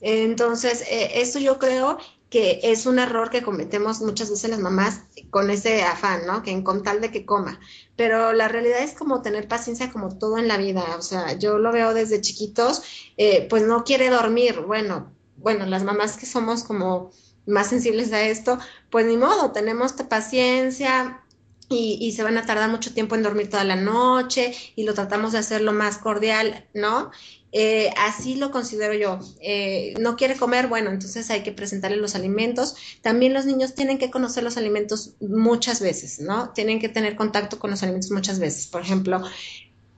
Entonces, 0.00 0.82
eh, 0.82 1.20
eso 1.20 1.38
yo 1.38 1.58
creo 1.58 1.98
que 2.30 2.60
es 2.62 2.86
un 2.86 3.00
error 3.00 3.28
que 3.30 3.42
cometemos 3.42 4.00
muchas 4.00 4.30
veces 4.30 4.50
las 4.50 4.60
mamás 4.60 5.02
con 5.30 5.50
ese 5.50 5.82
afán, 5.82 6.26
¿no? 6.26 6.42
Que 6.42 6.52
en 6.52 6.62
con 6.62 6.82
tal 6.82 7.00
de 7.00 7.10
que 7.10 7.26
coma. 7.26 7.58
Pero 7.96 8.32
la 8.32 8.46
realidad 8.48 8.82
es 8.82 8.94
como 8.94 9.20
tener 9.20 9.48
paciencia 9.48 9.90
como 9.90 10.16
todo 10.16 10.38
en 10.38 10.46
la 10.46 10.56
vida. 10.56 10.96
O 10.96 11.02
sea, 11.02 11.32
yo 11.32 11.58
lo 11.58 11.72
veo 11.72 11.92
desde 11.92 12.20
chiquitos, 12.20 12.82
eh, 13.16 13.46
pues 13.50 13.64
no 13.64 13.82
quiere 13.84 14.10
dormir. 14.10 14.60
Bueno, 14.60 15.12
bueno, 15.36 15.66
las 15.66 15.82
mamás 15.82 16.16
que 16.16 16.26
somos 16.26 16.62
como 16.62 17.10
más 17.46 17.68
sensibles 17.68 18.12
a 18.12 18.22
esto, 18.22 18.58
pues 18.90 19.06
ni 19.06 19.16
modo, 19.16 19.52
tenemos 19.52 19.92
paciencia, 19.92 21.22
y, 21.72 22.12
se 22.12 22.24
van 22.24 22.36
a 22.36 22.44
tardar 22.44 22.68
mucho 22.68 22.92
tiempo 22.92 23.14
en 23.14 23.22
dormir 23.22 23.48
toda 23.48 23.62
la 23.62 23.76
noche 23.76 24.52
y 24.74 24.82
lo 24.82 24.92
tratamos 24.92 25.32
de 25.32 25.38
hacer 25.38 25.60
lo 25.60 25.72
más 25.72 25.98
cordial, 25.98 26.66
¿no? 26.74 27.12
Eh, 27.52 27.90
así 27.96 28.34
lo 28.34 28.50
considero 28.50 28.92
yo. 28.94 29.20
Eh, 29.40 29.94
no 30.00 30.16
quiere 30.16 30.36
comer, 30.36 30.66
bueno, 30.66 30.90
entonces 30.90 31.30
hay 31.30 31.42
que 31.44 31.52
presentarle 31.52 31.96
los 31.96 32.16
alimentos. 32.16 32.74
También 33.02 33.34
los 33.34 33.46
niños 33.46 33.74
tienen 33.74 33.98
que 33.98 34.10
conocer 34.10 34.42
los 34.42 34.56
alimentos 34.56 35.14
muchas 35.20 35.80
veces, 35.80 36.18
¿no? 36.18 36.50
Tienen 36.50 36.80
que 36.80 36.88
tener 36.88 37.14
contacto 37.14 37.60
con 37.60 37.70
los 37.70 37.82
alimentos 37.84 38.10
muchas 38.10 38.40
veces. 38.40 38.66
Por 38.66 38.82
ejemplo, 38.82 39.22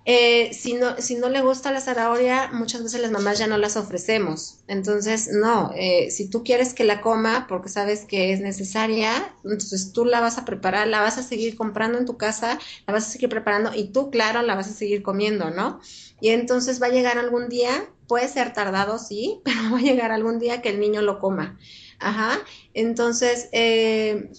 eh, 0.04 0.52
si, 0.52 0.74
no, 0.74 0.96
si 0.98 1.14
no 1.14 1.28
le 1.28 1.42
gusta 1.42 1.70
la 1.70 1.80
zanahoria, 1.80 2.50
muchas 2.52 2.82
veces 2.82 3.00
las 3.00 3.12
mamás 3.12 3.38
ya 3.38 3.46
no 3.46 3.56
las 3.56 3.76
ofrecemos. 3.76 4.58
Entonces, 4.66 5.28
no, 5.32 5.70
eh, 5.76 6.10
si 6.10 6.28
tú 6.28 6.42
quieres 6.42 6.74
que 6.74 6.84
la 6.84 7.00
coma 7.00 7.46
porque 7.48 7.68
sabes 7.68 8.04
que 8.04 8.32
es 8.32 8.40
necesaria, 8.40 9.36
entonces 9.44 9.92
tú 9.92 10.04
la 10.04 10.20
vas 10.20 10.38
a 10.38 10.44
preparar, 10.44 10.88
la 10.88 11.00
vas 11.00 11.18
a 11.18 11.22
seguir 11.22 11.56
comprando 11.56 11.98
en 11.98 12.06
tu 12.06 12.16
casa, 12.16 12.58
la 12.86 12.92
vas 12.92 13.06
a 13.06 13.10
seguir 13.10 13.28
preparando 13.28 13.70
y 13.74 13.92
tú, 13.92 14.10
claro, 14.10 14.42
la 14.42 14.56
vas 14.56 14.68
a 14.68 14.72
seguir 14.72 15.02
comiendo, 15.02 15.50
¿no? 15.50 15.80
Y 16.20 16.30
entonces 16.30 16.82
va 16.82 16.86
a 16.86 16.90
llegar 16.90 17.18
algún 17.18 17.48
día, 17.48 17.88
puede 18.08 18.26
ser 18.26 18.52
tardado, 18.52 18.98
sí, 18.98 19.40
pero 19.44 19.58
va 19.72 19.78
a 19.78 19.82
llegar 19.82 20.10
algún 20.10 20.40
día 20.40 20.62
que 20.62 20.70
el 20.70 20.80
niño 20.80 21.02
lo 21.02 21.20
coma. 21.20 21.58
Ajá. 22.00 22.40
Entonces, 22.74 23.48
eh, 23.52 24.32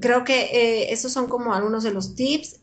creo 0.00 0.24
que 0.24 0.90
esos 0.90 1.12
son 1.12 1.28
como 1.28 1.52
algunos 1.52 1.82
de 1.82 1.92
los 1.92 2.14
tips. 2.14 2.58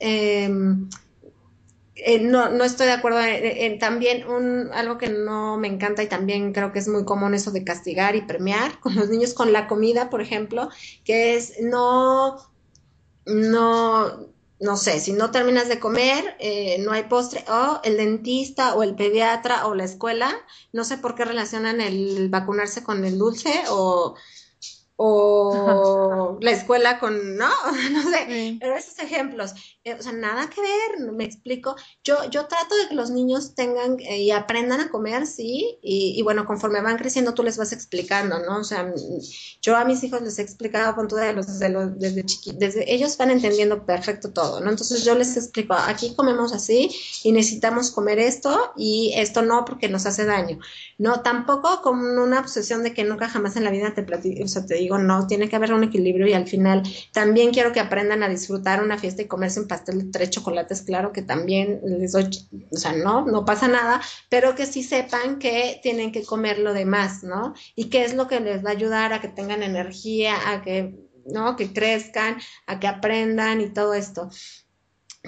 Eh, 2.05 2.19
no, 2.19 2.49
no 2.49 2.63
estoy 2.63 2.87
de 2.87 2.93
acuerdo 2.93 3.19
en, 3.21 3.77
también 3.79 4.27
un, 4.27 4.69
algo 4.73 4.97
que 4.97 5.09
no 5.09 5.57
me 5.57 5.67
encanta 5.67 6.03
y 6.03 6.07
también 6.07 6.53
creo 6.53 6.71
que 6.71 6.79
es 6.79 6.87
muy 6.87 7.03
común 7.05 7.33
eso 7.33 7.51
de 7.51 7.63
castigar 7.63 8.15
y 8.15 8.21
premiar 8.21 8.79
con 8.79 8.95
los 8.95 9.09
niños 9.09 9.33
con 9.33 9.51
la 9.51 9.67
comida, 9.67 10.09
por 10.09 10.21
ejemplo, 10.21 10.69
que 11.03 11.35
es 11.35 11.61
no, 11.61 12.37
no, 13.25 14.27
no 14.59 14.77
sé, 14.77 14.99
si 14.99 15.13
no 15.13 15.31
terminas 15.31 15.67
de 15.67 15.79
comer, 15.79 16.35
eh, 16.39 16.77
no 16.79 16.91
hay 16.91 17.03
postre, 17.03 17.43
o 17.49 17.79
el 17.83 17.97
dentista 17.97 18.75
o 18.75 18.83
el 18.83 18.95
pediatra 18.95 19.67
o 19.67 19.75
la 19.75 19.83
escuela, 19.83 20.33
no 20.73 20.83
sé 20.83 20.97
por 20.97 21.15
qué 21.15 21.25
relacionan 21.25 21.81
el 21.81 22.29
vacunarse 22.29 22.83
con 22.83 23.03
el 23.05 23.17
dulce 23.17 23.53
o 23.69 24.15
o 25.01 26.37
la 26.41 26.51
escuela 26.51 26.99
con, 26.99 27.37
no, 27.37 27.49
no 27.91 28.03
sé, 28.03 28.57
pero 28.59 28.75
esos 28.75 28.99
ejemplos, 28.99 29.53
eh, 29.85 29.93
o 29.93 30.01
sea, 30.01 30.11
nada 30.11 30.49
que 30.49 30.59
ver, 30.59 31.13
me 31.13 31.23
explico. 31.23 31.77
Yo, 32.03 32.29
yo 32.29 32.47
trato 32.47 32.75
de 32.75 32.89
que 32.89 32.95
los 32.95 33.09
niños 33.09 33.55
tengan 33.55 33.97
eh, 34.01 34.23
y 34.23 34.31
aprendan 34.31 34.81
a 34.81 34.89
comer, 34.89 35.25
sí, 35.25 35.79
y, 35.81 36.21
bueno, 36.23 36.45
conforme 36.45 36.81
van 36.81 36.97
creciendo 36.97 37.33
tú 37.33 37.43
les 37.43 37.57
vas 37.57 37.71
explicando, 37.71 38.39
¿no? 38.39 38.59
O 38.59 38.63
sea, 38.65 38.93
yo 39.61 39.77
a 39.77 39.85
mis 39.85 40.03
hijos 40.03 40.21
les 40.21 40.37
he 40.37 40.41
explicado 40.41 40.93
con 40.95 41.07
todo 41.07 41.19
desde, 41.19 41.69
los, 41.69 41.97
desde 41.97 42.25
chiquitos, 42.25 42.59
desde 42.59 42.93
ellos 42.93 43.15
van 43.17 43.31
entendiendo 43.31 43.85
perfecto 43.85 44.31
todo, 44.31 44.59
¿no? 44.59 44.69
Entonces 44.69 45.05
yo 45.05 45.15
les 45.15 45.37
explico, 45.37 45.75
aquí 45.75 46.13
comemos 46.13 46.51
así 46.51 46.93
y 47.23 47.31
necesitamos 47.31 47.91
comer 47.91 48.19
esto 48.19 48.73
y 48.75 49.13
esto 49.15 49.43
no 49.43 49.63
porque 49.63 49.87
nos 49.87 50.05
hace 50.05 50.25
daño. 50.25 50.59
No, 50.97 51.21
tampoco 51.21 51.81
con 51.81 51.99
una 51.99 52.41
obsesión 52.41 52.83
de 52.83 52.93
que 52.93 53.05
nunca 53.05 53.29
jamás 53.29 53.55
en 53.55 53.63
la 53.63 53.71
vida 53.71 53.93
te 53.93 54.03
platico, 54.03 54.43
o 54.43 54.47
sea, 54.49 54.65
te 54.65 54.75
digo, 54.75 54.88
no, 54.97 55.27
tiene 55.27 55.49
que 55.49 55.55
haber 55.55 55.73
un 55.73 55.83
equilibrio 55.83 56.27
y 56.27 56.33
al 56.33 56.47
final 56.47 56.83
también 57.13 57.51
quiero 57.51 57.71
que 57.71 57.79
aprendan 57.79 58.23
a 58.23 58.29
disfrutar 58.29 58.83
una 58.83 58.97
fiesta 58.97 59.21
y 59.21 59.27
comerse 59.27 59.59
un 59.59 59.67
pastel 59.67 59.99
de 59.99 60.11
tres 60.11 60.29
chocolates, 60.31 60.81
claro 60.81 61.11
que 61.11 61.21
también 61.21 61.79
les 61.83 62.13
doy, 62.13 62.29
o 62.71 62.77
sea, 62.77 62.93
no, 62.93 63.25
no 63.25 63.45
pasa 63.45 63.67
nada, 63.67 64.01
pero 64.29 64.55
que 64.55 64.65
sí 64.65 64.83
sepan 64.83 65.39
que 65.39 65.79
tienen 65.83 66.11
que 66.11 66.23
comer 66.23 66.59
lo 66.59 66.73
demás, 66.73 67.23
¿no? 67.23 67.53
Y 67.75 67.89
qué 67.89 68.05
es 68.05 68.13
lo 68.13 68.27
que 68.27 68.39
les 68.39 68.63
va 68.65 68.69
a 68.69 68.73
ayudar 68.73 69.13
a 69.13 69.21
que 69.21 69.27
tengan 69.27 69.63
energía, 69.63 70.35
a 70.49 70.61
que, 70.61 70.95
¿no? 71.25 71.55
Que 71.55 71.71
crezcan, 71.71 72.37
a 72.65 72.79
que 72.79 72.87
aprendan 72.87 73.61
y 73.61 73.69
todo 73.69 73.93
esto. 73.93 74.29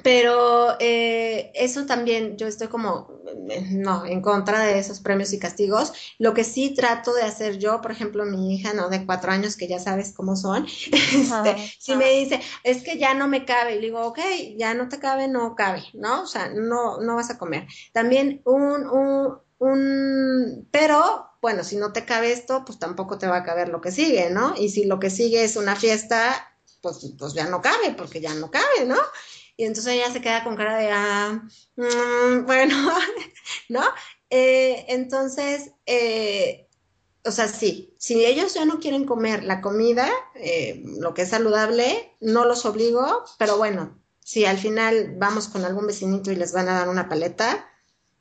Pero 0.04 0.78
eh, 0.80 1.52
eso 1.54 1.86
también, 1.86 2.38
yo 2.38 2.48
estoy 2.48 2.68
como, 2.68 3.22
eh, 3.50 3.68
no, 3.72 4.06
en 4.06 4.22
contra 4.22 4.60
de 4.64 4.80
esos 4.80 5.00
premios 5.00 5.34
y 5.34 5.40
castigos. 5.40 5.94
Lo 6.18 6.34
que 6.34 6.44
sí 6.44 6.74
trato 6.74 7.14
de 7.14 7.24
hacer 7.24 7.58
yo, 7.58 7.82
por 7.82 7.92
ejemplo, 7.92 8.26
mi 8.26 8.56
hija, 8.56 8.74
¿no? 8.74 8.90
De 8.90 9.06
cuatro 9.06 9.32
años, 9.32 9.56
que 9.58 9.68
ya 9.68 9.80
sabes 9.80 10.14
cómo 10.16 10.36
son, 10.36 10.66
este, 10.92 11.56
si 11.80 11.96
me 11.96 12.10
dice, 12.12 12.42
es 12.64 12.84
que 12.84 12.98
ya 12.98 13.14
no 13.14 13.28
me 13.28 13.46
cabe, 13.46 13.74
y 13.74 13.76
le 13.76 13.88
digo, 13.88 14.02
ok, 14.02 14.20
ya 14.58 14.74
no 14.74 14.90
te 14.90 15.00
cabe, 15.00 15.28
no 15.28 15.56
cabe, 15.56 15.84
¿no? 15.94 16.24
O 16.24 16.28
sea, 16.28 16.50
no, 16.50 17.00
no 17.00 17.16
vas 17.16 17.30
a 17.30 17.38
comer. 17.38 17.68
También 17.94 18.42
un, 18.46 18.88
un, 18.88 19.38
un, 19.60 20.68
pero, 20.72 21.28
bueno, 21.42 21.64
si 21.64 21.76
no 21.78 21.94
te 21.94 22.06
cabe 22.06 22.32
esto, 22.32 22.64
pues 22.66 22.80
tampoco 22.80 23.18
te 23.18 23.28
va 23.28 23.38
a 23.38 23.44
caber 23.44 23.70
lo 23.70 23.82
que 23.82 23.92
sigue, 23.92 24.30
¿no? 24.30 24.56
Y 24.58 24.70
si 24.70 24.86
lo 24.86 25.00
que 25.00 25.10
sigue 25.10 25.44
es 25.44 25.56
una 25.56 25.76
fiesta, 25.76 26.48
pues, 26.82 27.14
pues 27.18 27.34
ya 27.34 27.48
no 27.48 27.62
cabe, 27.62 27.94
porque 27.96 28.22
ya 28.22 28.34
no 28.34 28.50
cabe, 28.50 28.86
¿no? 28.86 28.98
Y 29.58 29.66
entonces 29.66 29.94
ella 29.94 30.12
se 30.12 30.22
queda 30.22 30.44
con 30.44 30.56
cara 30.56 30.78
de, 30.78 30.90
ah, 30.92 31.44
mm, 31.76 32.46
bueno, 32.46 32.76
¿no? 33.70 33.84
Eh, 34.30 34.86
entonces, 34.88 35.72
eh, 35.86 36.68
o 37.24 37.32
sea, 37.32 37.48
sí, 37.48 37.94
si 37.98 38.26
ellos 38.26 38.54
ya 38.54 38.66
no 38.66 38.80
quieren 38.80 39.06
comer 39.06 39.44
la 39.44 39.62
comida, 39.62 40.10
eh, 40.36 40.84
lo 41.00 41.14
que 41.14 41.24
es 41.24 41.30
saludable, 41.30 42.16
no 42.20 42.46
los 42.46 42.66
obligo, 42.66 43.24
pero 43.38 43.58
bueno, 43.58 44.02
si 44.20 44.46
al 44.46 44.58
final 44.58 45.16
vamos 45.18 45.48
con 45.48 45.66
algún 45.66 45.88
vecinito 45.88 46.32
y 46.32 46.36
les 46.36 46.54
van 46.54 46.70
a 46.70 46.74
dar 46.74 46.90
una 46.90 47.10
paleta, 47.10 47.70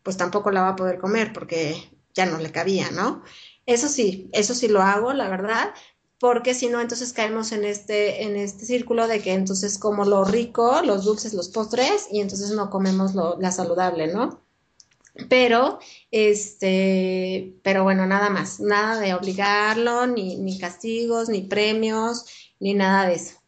pues 0.03 0.17
tampoco 0.17 0.51
la 0.51 0.63
va 0.63 0.69
a 0.71 0.77
poder 0.77 0.99
comer 0.99 1.33
porque 1.33 1.91
ya 2.15 2.27
no 2.27 2.39
le 2.39 2.53
cabía, 2.53 2.91
¿no? 2.91 3.23
Eso 3.67 3.89
sí, 3.89 4.29
eso 4.33 4.55
sí 4.55 4.69
lo 4.69 4.83
hago, 4.83 5.13
la 5.13 5.29
verdad, 5.29 5.73
porque 6.21 6.53
si 6.53 6.69
no, 6.69 6.83
entonces 6.83 7.15
caemos 7.15 7.51
en 7.51 7.65
este, 7.65 8.25
en 8.25 8.37
este 8.37 8.67
círculo 8.67 9.09
de 9.09 9.23
que 9.23 9.33
entonces 9.33 9.79
como 9.79 10.05
lo 10.05 10.23
rico, 10.23 10.83
los 10.85 11.05
dulces, 11.05 11.33
los 11.33 11.49
postres, 11.49 12.09
y 12.13 12.21
entonces 12.21 12.51
no 12.51 12.69
comemos 12.69 13.15
lo, 13.15 13.39
la 13.41 13.51
saludable, 13.51 14.07
¿no? 14.07 14.43
Pero, 15.31 15.79
este, 16.11 17.55
pero 17.63 17.85
bueno, 17.85 18.07
nada 18.07 18.29
más, 18.29 18.61
nada 18.61 19.01
de 19.01 19.15
obligarlo, 19.15 20.07
ni, 20.07 20.37
ni 20.37 20.59
castigos, 20.59 21.31
ni 21.31 21.41
premios, 21.41 22.27
ni 22.61 22.75
nada 22.75 23.07
de 23.07 23.15
eso 23.15 23.41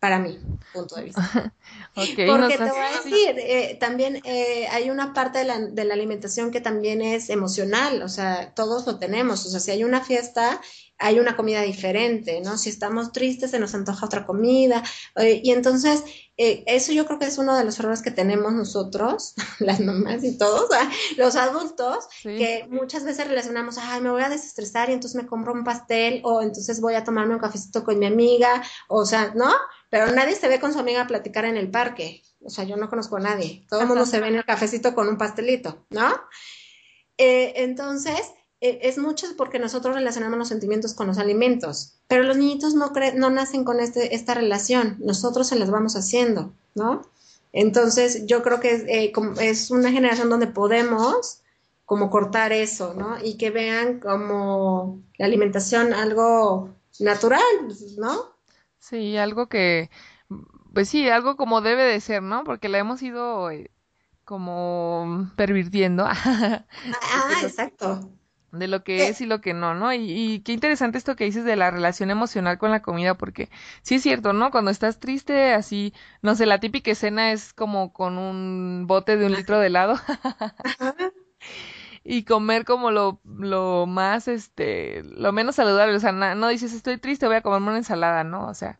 para 0.00 0.18
mí, 0.18 0.38
punto 0.72 0.96
de 0.96 1.04
vista. 1.04 1.20
Porque 1.94 2.14
te 2.16 2.26
voy 2.26 2.80
a 2.80 3.02
decir, 3.02 3.34
eh, 3.38 3.76
también 3.78 4.22
eh, 4.24 4.66
hay 4.70 4.88
una 4.88 5.12
parte 5.12 5.40
de 5.40 5.44
la, 5.44 5.58
de 5.58 5.84
la, 5.84 5.92
alimentación 5.92 6.50
que 6.50 6.62
también 6.62 7.02
es 7.02 7.28
emocional, 7.28 8.02
o 8.02 8.08
sea, 8.08 8.54
todos 8.54 8.86
lo 8.86 8.98
tenemos, 8.98 9.44
o 9.44 9.50
sea, 9.50 9.60
si 9.60 9.70
hay 9.70 9.84
una 9.84 10.00
fiesta, 10.00 10.60
hay 11.00 11.18
una 11.18 11.36
comida 11.36 11.62
diferente, 11.62 12.40
¿no? 12.40 12.56
Si 12.58 12.68
estamos 12.68 13.12
tristes, 13.12 13.50
se 13.50 13.58
nos 13.58 13.74
antoja 13.74 14.06
otra 14.06 14.26
comida, 14.26 14.82
eh, 15.16 15.40
y 15.42 15.50
entonces, 15.50 16.04
eso 16.36 16.92
yo 16.92 17.04
creo 17.06 17.18
que 17.18 17.26
es 17.26 17.36
uno 17.36 17.54
de 17.54 17.64
los 17.64 17.78
errores 17.78 18.00
que 18.00 18.10
tenemos 18.10 18.52
nosotros, 18.52 19.34
las 19.58 19.80
mamás 19.80 20.24
y 20.24 20.38
todos, 20.38 20.70
los 21.16 21.36
adultos, 21.36 22.06
que 22.22 22.66
muchas 22.70 23.04
veces 23.04 23.26
relacionamos, 23.28 23.76
ay, 23.78 24.00
me 24.00 24.10
voy 24.10 24.22
a 24.22 24.28
desestresar 24.28 24.88
y 24.88 24.94
entonces 24.94 25.20
me 25.20 25.28
compro 25.28 25.52
un 25.52 25.64
pastel, 25.64 26.20
o 26.24 26.40
entonces 26.40 26.80
voy 26.80 26.94
a 26.94 27.04
tomarme 27.04 27.34
un 27.34 27.40
cafecito 27.40 27.84
con 27.84 27.98
mi 27.98 28.06
amiga, 28.06 28.62
o 28.88 29.04
sea, 29.04 29.32
¿no? 29.34 29.50
pero 29.90 30.06
nadie 30.12 30.36
se 30.36 30.48
ve 30.48 30.60
con 30.60 30.72
su 30.72 30.78
amiga 30.78 31.02
a 31.02 31.06
platicar 31.06 31.44
en 31.44 31.56
el 31.56 31.70
parque. 31.70 32.22
O 32.42 32.48
sea, 32.48 32.64
yo 32.64 32.76
no 32.76 32.88
conozco 32.88 33.16
a 33.16 33.20
nadie. 33.20 33.66
Todo 33.68 33.82
el 33.82 33.88
mundo 33.88 34.06
se 34.06 34.20
ve 34.20 34.28
en 34.28 34.36
el 34.36 34.44
cafecito 34.44 34.94
con 34.94 35.08
un 35.08 35.18
pastelito, 35.18 35.84
¿no? 35.90 36.08
Eh, 37.18 37.52
entonces, 37.56 38.20
eh, 38.20 38.39
es 38.60 38.98
mucho 38.98 39.26
porque 39.36 39.58
nosotros 39.58 39.94
relacionamos 39.94 40.38
los 40.38 40.48
sentimientos 40.48 40.94
con 40.94 41.06
los 41.06 41.18
alimentos, 41.18 41.94
pero 42.08 42.24
los 42.24 42.36
niñitos 42.36 42.74
no, 42.74 42.92
no 43.16 43.30
nacen 43.30 43.64
con 43.64 43.80
este, 43.80 44.14
esta 44.14 44.34
relación, 44.34 44.96
nosotros 45.00 45.48
se 45.48 45.58
las 45.58 45.70
vamos 45.70 45.96
haciendo, 45.96 46.52
¿no? 46.74 47.02
Entonces, 47.52 48.26
yo 48.26 48.42
creo 48.42 48.60
que 48.60 48.72
es, 48.72 48.82
eh, 48.86 49.12
es 49.40 49.70
una 49.70 49.90
generación 49.90 50.28
donde 50.28 50.46
podemos 50.46 51.40
como 51.84 52.10
cortar 52.10 52.52
eso, 52.52 52.94
¿no? 52.94 53.16
Y 53.22 53.36
que 53.36 53.50
vean 53.50 53.98
como 53.98 55.02
la 55.18 55.26
alimentación 55.26 55.92
algo 55.92 56.70
natural, 57.00 57.42
¿no? 57.98 58.26
Sí, 58.78 59.16
algo 59.16 59.48
que, 59.48 59.90
pues 60.72 60.88
sí, 60.88 61.08
algo 61.08 61.36
como 61.36 61.62
debe 61.62 61.82
de 61.82 62.00
ser, 62.00 62.22
¿no? 62.22 62.44
Porque 62.44 62.68
la 62.68 62.78
hemos 62.78 63.02
ido 63.02 63.50
eh, 63.50 63.70
como 64.24 65.32
pervirtiendo. 65.34 66.06
ah, 66.06 66.64
exacto. 67.42 68.08
De 68.52 68.66
lo 68.66 68.82
que 68.82 69.08
es 69.08 69.20
y 69.20 69.26
lo 69.26 69.40
que 69.40 69.54
no, 69.54 69.74
¿no? 69.74 69.92
Y, 69.92 70.10
y, 70.10 70.40
qué 70.40 70.52
interesante 70.52 70.98
esto 70.98 71.14
que 71.14 71.24
dices 71.24 71.44
de 71.44 71.54
la 71.54 71.70
relación 71.70 72.10
emocional 72.10 72.58
con 72.58 72.72
la 72.72 72.82
comida, 72.82 73.14
porque 73.14 73.48
sí 73.82 73.96
es 73.96 74.02
cierto, 74.02 74.32
¿no? 74.32 74.50
Cuando 74.50 74.72
estás 74.72 74.98
triste, 74.98 75.52
así, 75.52 75.94
no 76.20 76.34
sé, 76.34 76.46
la 76.46 76.58
típica 76.58 76.90
escena 76.90 77.30
es 77.32 77.52
como 77.52 77.92
con 77.92 78.18
un 78.18 78.86
bote 78.88 79.16
de 79.16 79.26
un 79.26 79.32
litro 79.32 79.60
de 79.60 79.68
helado. 79.68 79.94
y 82.04 82.24
comer 82.24 82.64
como 82.64 82.90
lo, 82.90 83.20
lo 83.24 83.86
más, 83.86 84.28
este, 84.28 85.02
lo 85.04 85.32
menos 85.32 85.56
saludable. 85.56 85.94
O 85.96 86.00
sea, 86.00 86.12
no, 86.12 86.48
dices, 86.48 86.72
estoy 86.72 86.98
triste, 86.98 87.26
voy 87.26 87.36
a 87.36 87.42
comerme 87.42 87.68
una 87.68 87.78
ensalada, 87.78 88.24
¿no? 88.24 88.48
O 88.48 88.54
sea, 88.54 88.78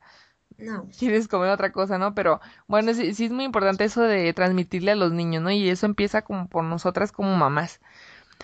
no. 0.58 0.88
quieres 0.98 1.28
comer 1.28 1.50
otra 1.50 1.72
cosa, 1.72 1.98
¿no? 1.98 2.14
Pero 2.14 2.40
bueno, 2.66 2.94
sí, 2.94 3.14
sí, 3.14 3.26
es 3.26 3.32
muy 3.32 3.44
importante 3.44 3.84
eso 3.84 4.02
de 4.02 4.32
transmitirle 4.32 4.92
a 4.92 4.96
los 4.96 5.12
niños, 5.12 5.42
¿no? 5.42 5.50
Y 5.50 5.68
eso 5.68 5.86
empieza 5.86 6.22
como 6.22 6.48
por 6.48 6.64
nosotras 6.64 7.12
como 7.12 7.36
mamás. 7.36 7.80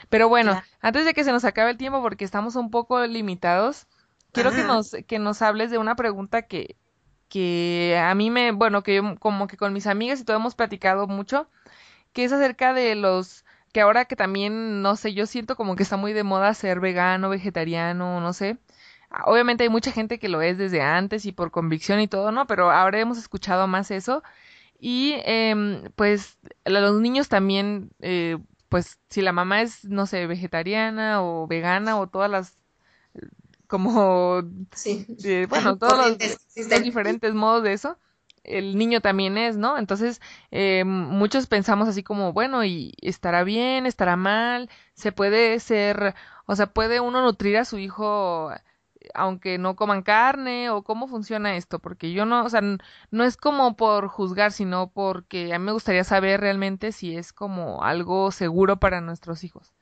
Pero 0.09 0.29
bueno, 0.29 0.61
antes 0.81 1.05
de 1.05 1.15
que 1.15 1.25
se 1.25 1.33
nos 1.33 1.45
acabe 1.45 1.71
el 1.71 1.77
tiempo, 1.77 2.03
porque 2.03 2.25
estamos 2.25 2.57
un 2.57 2.71
poco 2.71 3.05
limitados, 3.07 3.87
quiero 4.33 4.53
que 4.53 4.63
nos, 4.63 4.93
que 5.07 5.19
nos 5.19 5.43
hables 5.43 5.71
de 5.71 5.79
una 5.79 5.97
pregunta 5.97 6.43
que, 6.43 6.77
que 7.29 7.99
a 8.01 8.15
mí 8.15 8.31
me, 8.31 8.53
bueno, 8.53 8.83
que 8.83 8.97
yo 8.97 9.17
como 9.19 9.47
que 9.47 9.57
con 9.57 9.73
mis 9.73 9.87
amigas 9.87 10.21
y 10.21 10.25
todo 10.25 10.37
hemos 10.37 10.55
platicado 10.55 11.07
mucho, 11.07 11.49
que 12.13 12.25
es 12.25 12.33
acerca 12.33 12.73
de 12.73 12.95
los 12.95 13.45
que 13.73 13.83
ahora 13.83 14.07
que 14.07 14.17
también, 14.17 14.81
no 14.81 14.97
sé, 14.97 15.13
yo 15.13 15.27
siento 15.27 15.55
como 15.55 15.77
que 15.77 15.83
está 15.83 15.99
muy 15.99 16.15
de 16.15 16.23
moda 16.23 16.55
ser 16.55 16.81
vegano, 16.81 17.29
vegetariano, 17.29 18.21
no 18.21 18.33
sé. 18.33 18.59
Ah, 19.11 19.25
obviamente 19.27 19.65
hay 19.65 19.69
mucha 19.69 19.93
gente 19.93 20.19
que 20.19 20.29
lo 20.31 20.41
es 20.43 20.57
desde 20.59 20.81
antes 20.81 21.27
y 21.27 21.33
por 21.33 21.51
convicción 21.51 22.01
y 22.01 22.09
todo, 22.09 22.33
¿no? 22.33 22.47
Pero 22.47 22.71
ahora 22.71 23.01
hemos 23.01 23.19
escuchado 23.19 23.67
más 23.67 23.91
eso. 23.91 24.23
Y 24.79 25.15
eh, 25.27 25.91
pues 25.95 26.39
los 26.65 27.01
niños 27.01 27.29
también, 27.29 27.91
eh, 28.01 28.39
pues 28.69 28.99
si 29.09 29.23
la 29.23 29.33
mamá 29.33 29.63
es, 29.63 29.85
no 29.85 30.07
sé, 30.07 30.27
vegetariana 30.27 31.23
o 31.23 31.47
vegana 31.47 31.99
o 31.99 32.09
todas 32.09 32.31
las 32.31 32.59
como 33.67 34.43
sí. 34.73 35.07
Eh, 35.25 35.47
bueno 35.49 35.77
todos 35.79 35.99
los, 35.99 36.83
diferentes 36.83 37.35
modos 37.35 37.63
de 37.63 37.73
eso 37.73 37.99
el 38.45 38.79
niño 38.79 39.01
también 39.01 39.37
es, 39.39 39.57
¿no? 39.57 39.77
Entonces, 39.77 40.21
eh, 40.53 40.85
muchos 40.85 41.49
pensamos 41.49 41.89
así 41.89 42.05
como, 42.05 42.33
bueno, 42.33 42.65
y 42.65 42.95
estará 43.01 43.43
bien, 43.43 43.87
estará 43.87 44.15
mal, 44.15 44.71
se 44.95 45.11
puede 45.11 45.59
ser, 45.59 46.15
o 46.47 46.55
sea, 46.55 46.67
puede 46.67 47.01
uno 47.01 47.23
nutrir 47.23 47.57
a 47.57 47.65
su 47.65 47.79
hijo 47.79 48.53
aunque 49.15 49.59
no 49.59 49.77
coman 49.77 50.03
carne 50.03 50.71
o 50.71 50.83
cómo 50.83 51.09
funciona 51.09 51.57
esto, 51.57 51.79
porque 51.79 52.13
yo 52.13 52.27
no, 52.27 52.45
o 52.45 52.49
sea, 52.51 52.61
no 53.11 53.25
es 53.25 53.37
como 53.37 53.77
por 53.77 54.09
juzgar, 54.09 54.53
sino 54.53 54.91
porque 54.91 55.53
a 55.55 55.59
mí 55.59 55.65
me 55.67 55.73
gustaría 55.73 56.05
saber 56.05 56.41
realmente 56.41 56.93
si 56.93 57.17
es 57.17 57.33
como 57.33 57.83
algo 57.85 58.31
seguro 58.33 58.79
para 58.79 59.01
nuestros 59.01 59.45
hijos. 59.45 59.73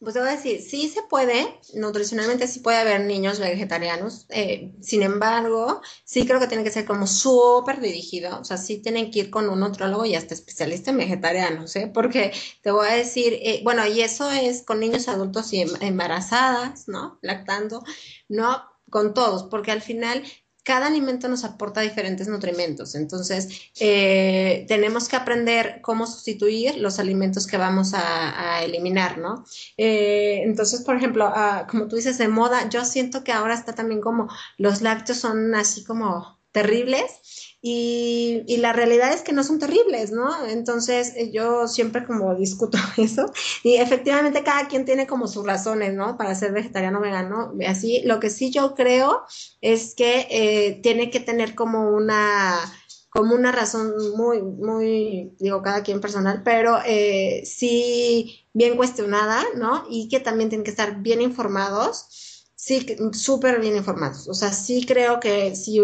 Pues 0.00 0.14
te 0.14 0.20
voy 0.20 0.30
a 0.30 0.32
decir, 0.36 0.62
sí 0.62 0.88
se 0.88 1.02
puede, 1.02 1.60
nutricionalmente 1.74 2.48
sí 2.48 2.60
puede 2.60 2.78
haber 2.78 3.02
niños 3.02 3.38
vegetarianos, 3.38 4.24
eh, 4.30 4.72
sin 4.80 5.02
embargo, 5.02 5.82
sí 6.04 6.26
creo 6.26 6.40
que 6.40 6.46
tiene 6.46 6.64
que 6.64 6.70
ser 6.70 6.86
como 6.86 7.06
súper 7.06 7.80
dirigido, 7.80 8.40
o 8.40 8.44
sea, 8.44 8.56
sí 8.56 8.78
tienen 8.80 9.10
que 9.10 9.18
ir 9.18 9.30
con 9.30 9.50
un 9.50 9.60
nutrólogo 9.60 10.06
y 10.06 10.14
hasta 10.14 10.32
especialista 10.32 10.90
en 10.90 10.96
vegetarianos, 10.96 11.76
¿eh? 11.76 11.90
Porque 11.92 12.32
te 12.62 12.70
voy 12.70 12.88
a 12.88 12.94
decir, 12.94 13.34
eh, 13.42 13.60
bueno, 13.62 13.86
y 13.86 14.00
eso 14.00 14.30
es 14.30 14.62
con 14.62 14.80
niños 14.80 15.06
adultos 15.06 15.52
y 15.52 15.60
em, 15.60 15.68
embarazadas, 15.82 16.88
¿no? 16.88 17.18
Lactando, 17.20 17.84
no 18.28 18.64
con 18.88 19.12
todos, 19.12 19.44
porque 19.50 19.70
al 19.70 19.82
final 19.82 20.22
cada 20.70 20.86
alimento 20.86 21.26
nos 21.26 21.42
aporta 21.42 21.80
diferentes 21.80 22.28
nutrimentos, 22.28 22.94
entonces 22.94 23.72
eh, 23.80 24.64
tenemos 24.68 25.08
que 25.08 25.16
aprender 25.16 25.80
cómo 25.82 26.06
sustituir 26.06 26.76
los 26.76 27.00
alimentos 27.00 27.48
que 27.48 27.56
vamos 27.56 27.90
a, 27.92 28.62
eliminar, 28.62 29.18
¿no? 29.18 29.44
Eh, 29.76 30.42
entonces, 30.44 30.82
por 30.82 30.94
ejemplo, 30.94 31.24
ah, 31.26 31.66
como 31.68 31.88
tú 31.88 31.96
dices, 31.96 32.18
de 32.18 32.28
moda, 32.28 32.68
yo 32.68 32.84
siento 32.84 33.24
que 33.24 33.32
ahora 33.32 33.54
está 33.54 33.74
también 33.74 34.00
como 34.00 34.28
los 34.58 34.80
lácteos 34.80 35.18
son 35.18 35.56
así 35.56 35.82
como 35.82 36.38
terribles 36.52 37.39
y, 37.62 38.42
y, 38.46 38.56
la 38.56 38.72
realidad 38.72 39.12
es 39.12 39.20
que 39.20 39.34
no 39.34 39.44
son 39.44 39.58
terribles, 39.58 40.12
¿no? 40.12 40.46
Entonces 40.46 41.12
eh, 41.14 41.30
yo 41.30 41.68
siempre 41.68 42.06
como 42.06 42.34
discuto 42.34 42.78
eso 42.96 43.30
y 43.62 43.76
efectivamente 43.76 44.42
cada 44.42 44.66
quien 44.66 44.86
tiene 44.86 45.06
como 45.06 45.26
sus 45.26 45.44
razones, 45.44 45.92
¿no? 45.94 46.16
Para 46.16 46.34
ser 46.34 46.52
vegetariano 46.52 46.98
o 46.98 47.02
vegano. 47.02 47.52
Así, 47.68 48.00
lo 48.04 48.18
que 48.18 48.30
sí 48.30 48.50
yo 48.50 48.74
creo 48.74 49.22
es 49.60 49.94
que 49.94 50.26
eh, 50.30 50.80
tiene 50.82 51.10
que 51.10 51.20
tener 51.20 51.54
como 51.54 51.90
una 51.90 52.58
como 53.10 53.34
una 53.34 53.50
razón 53.50 53.92
muy, 54.16 54.40
muy, 54.40 55.34
digo, 55.40 55.62
cada 55.62 55.82
quien 55.82 56.00
personal, 56.00 56.42
pero 56.44 56.78
eh, 56.86 57.42
sí 57.44 58.46
bien 58.52 58.76
cuestionada, 58.76 59.42
¿no? 59.56 59.84
Y 59.90 60.08
que 60.08 60.20
también 60.20 60.48
tienen 60.48 60.64
que 60.64 60.70
estar 60.70 61.00
bien 61.02 61.20
informados 61.20 62.29
sí, 62.60 62.86
súper 63.12 63.58
bien 63.58 63.74
informados. 63.74 64.28
O 64.28 64.34
sea, 64.34 64.52
sí 64.52 64.84
creo 64.86 65.18
que 65.18 65.56
si 65.56 65.80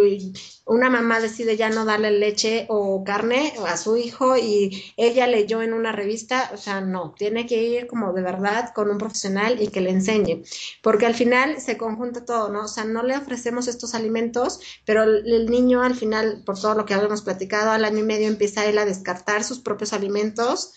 una 0.67 0.91
mamá 0.91 1.21
decide 1.21 1.57
ya 1.57 1.71
no 1.71 1.87
darle 1.87 2.11
leche 2.11 2.67
o 2.69 3.03
carne 3.03 3.55
a 3.67 3.79
su 3.79 3.97
hijo 3.97 4.37
y 4.37 4.93
ella 4.99 5.27
leyó 5.27 5.62
en 5.62 5.73
una 5.73 5.93
revista, 5.93 6.51
o 6.53 6.59
sea, 6.59 6.83
no, 6.83 7.15
tiene 7.17 7.47
que 7.47 7.62
ir 7.62 7.87
como 7.87 8.12
de 8.12 8.21
verdad 8.21 8.75
con 8.75 8.91
un 8.91 8.99
profesional 8.99 9.62
y 9.62 9.69
que 9.69 9.81
le 9.81 9.91
enseñe, 9.91 10.43
porque 10.83 11.07
al 11.07 11.15
final 11.15 11.61
se 11.62 11.79
conjunta 11.79 12.27
todo, 12.27 12.51
¿no? 12.51 12.65
O 12.65 12.69
sea, 12.69 12.85
no 12.85 13.03
le 13.03 13.17
ofrecemos 13.17 13.69
estos 13.69 13.95
alimentos, 13.95 14.61
pero 14.85 15.05
el 15.05 15.51
niño 15.51 15.83
al 15.83 15.95
final, 15.95 16.43
por 16.45 16.61
todo 16.61 16.75
lo 16.75 16.85
que 16.85 16.93
habíamos 16.93 17.23
platicado, 17.23 17.71
al 17.71 17.87
año 17.87 18.01
y 18.01 18.03
medio 18.03 18.29
empieza 18.29 18.67
él 18.67 18.77
a 18.79 18.85
descartar 18.85 19.45
sus 19.45 19.61
propios 19.61 19.95
alimentos 19.95 20.75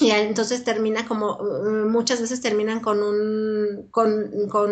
y 0.00 0.12
entonces 0.12 0.62
termina 0.62 1.08
como, 1.08 1.36
uh, 1.38 1.88
muchas 1.88 2.20
veces 2.20 2.40
terminan 2.40 2.78
con 2.78 3.02
un, 3.02 3.88
con, 3.90 4.48
con 4.48 4.70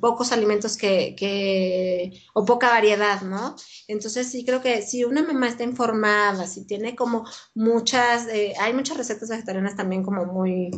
pocos 0.00 0.32
alimentos 0.32 0.76
que, 0.76 1.14
que, 1.14 2.20
o 2.34 2.44
poca 2.44 2.70
variedad, 2.70 3.22
¿no? 3.22 3.54
Entonces 3.86 4.28
sí 4.28 4.44
creo 4.44 4.60
que 4.60 4.82
si 4.82 5.04
una 5.04 5.22
mamá 5.22 5.46
está 5.48 5.62
informada, 5.62 6.48
si 6.48 6.64
tiene 6.64 6.96
como 6.96 7.24
muchas, 7.54 8.26
eh, 8.26 8.54
hay 8.58 8.72
muchas 8.72 8.96
recetas 8.96 9.28
vegetarianas 9.28 9.76
también 9.76 10.02
como 10.02 10.26
muy, 10.26 10.72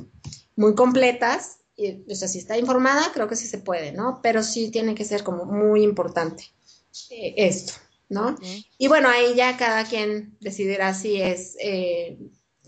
muy 0.55 0.75
completas, 0.75 1.61
y, 1.75 2.05
o 2.13 2.15
sea, 2.15 2.29
si 2.29 2.41
está 2.41 2.59
informada, 2.59 3.11
creo 3.15 3.27
que 3.27 3.37
sí 3.37 3.47
se 3.47 3.57
puede, 3.57 3.93
¿no? 3.93 4.21
Pero 4.23 4.43
sí 4.43 4.71
tiene 4.71 4.95
que 4.95 5.07
ser 5.07 5.25
como 5.25 5.47
muy 5.47 5.83
importante 5.83 6.45
eh, 7.09 7.33
esto, 7.39 7.73
¿no? 8.11 8.37
Y 8.77 8.89
bueno, 8.89 9.09
ahí 9.09 9.35
ya 9.35 9.57
cada 9.57 9.85
quien 9.85 10.37
decidirá 10.41 10.93
si 10.93 11.23
es... 11.23 11.57
Eh, 11.59 12.19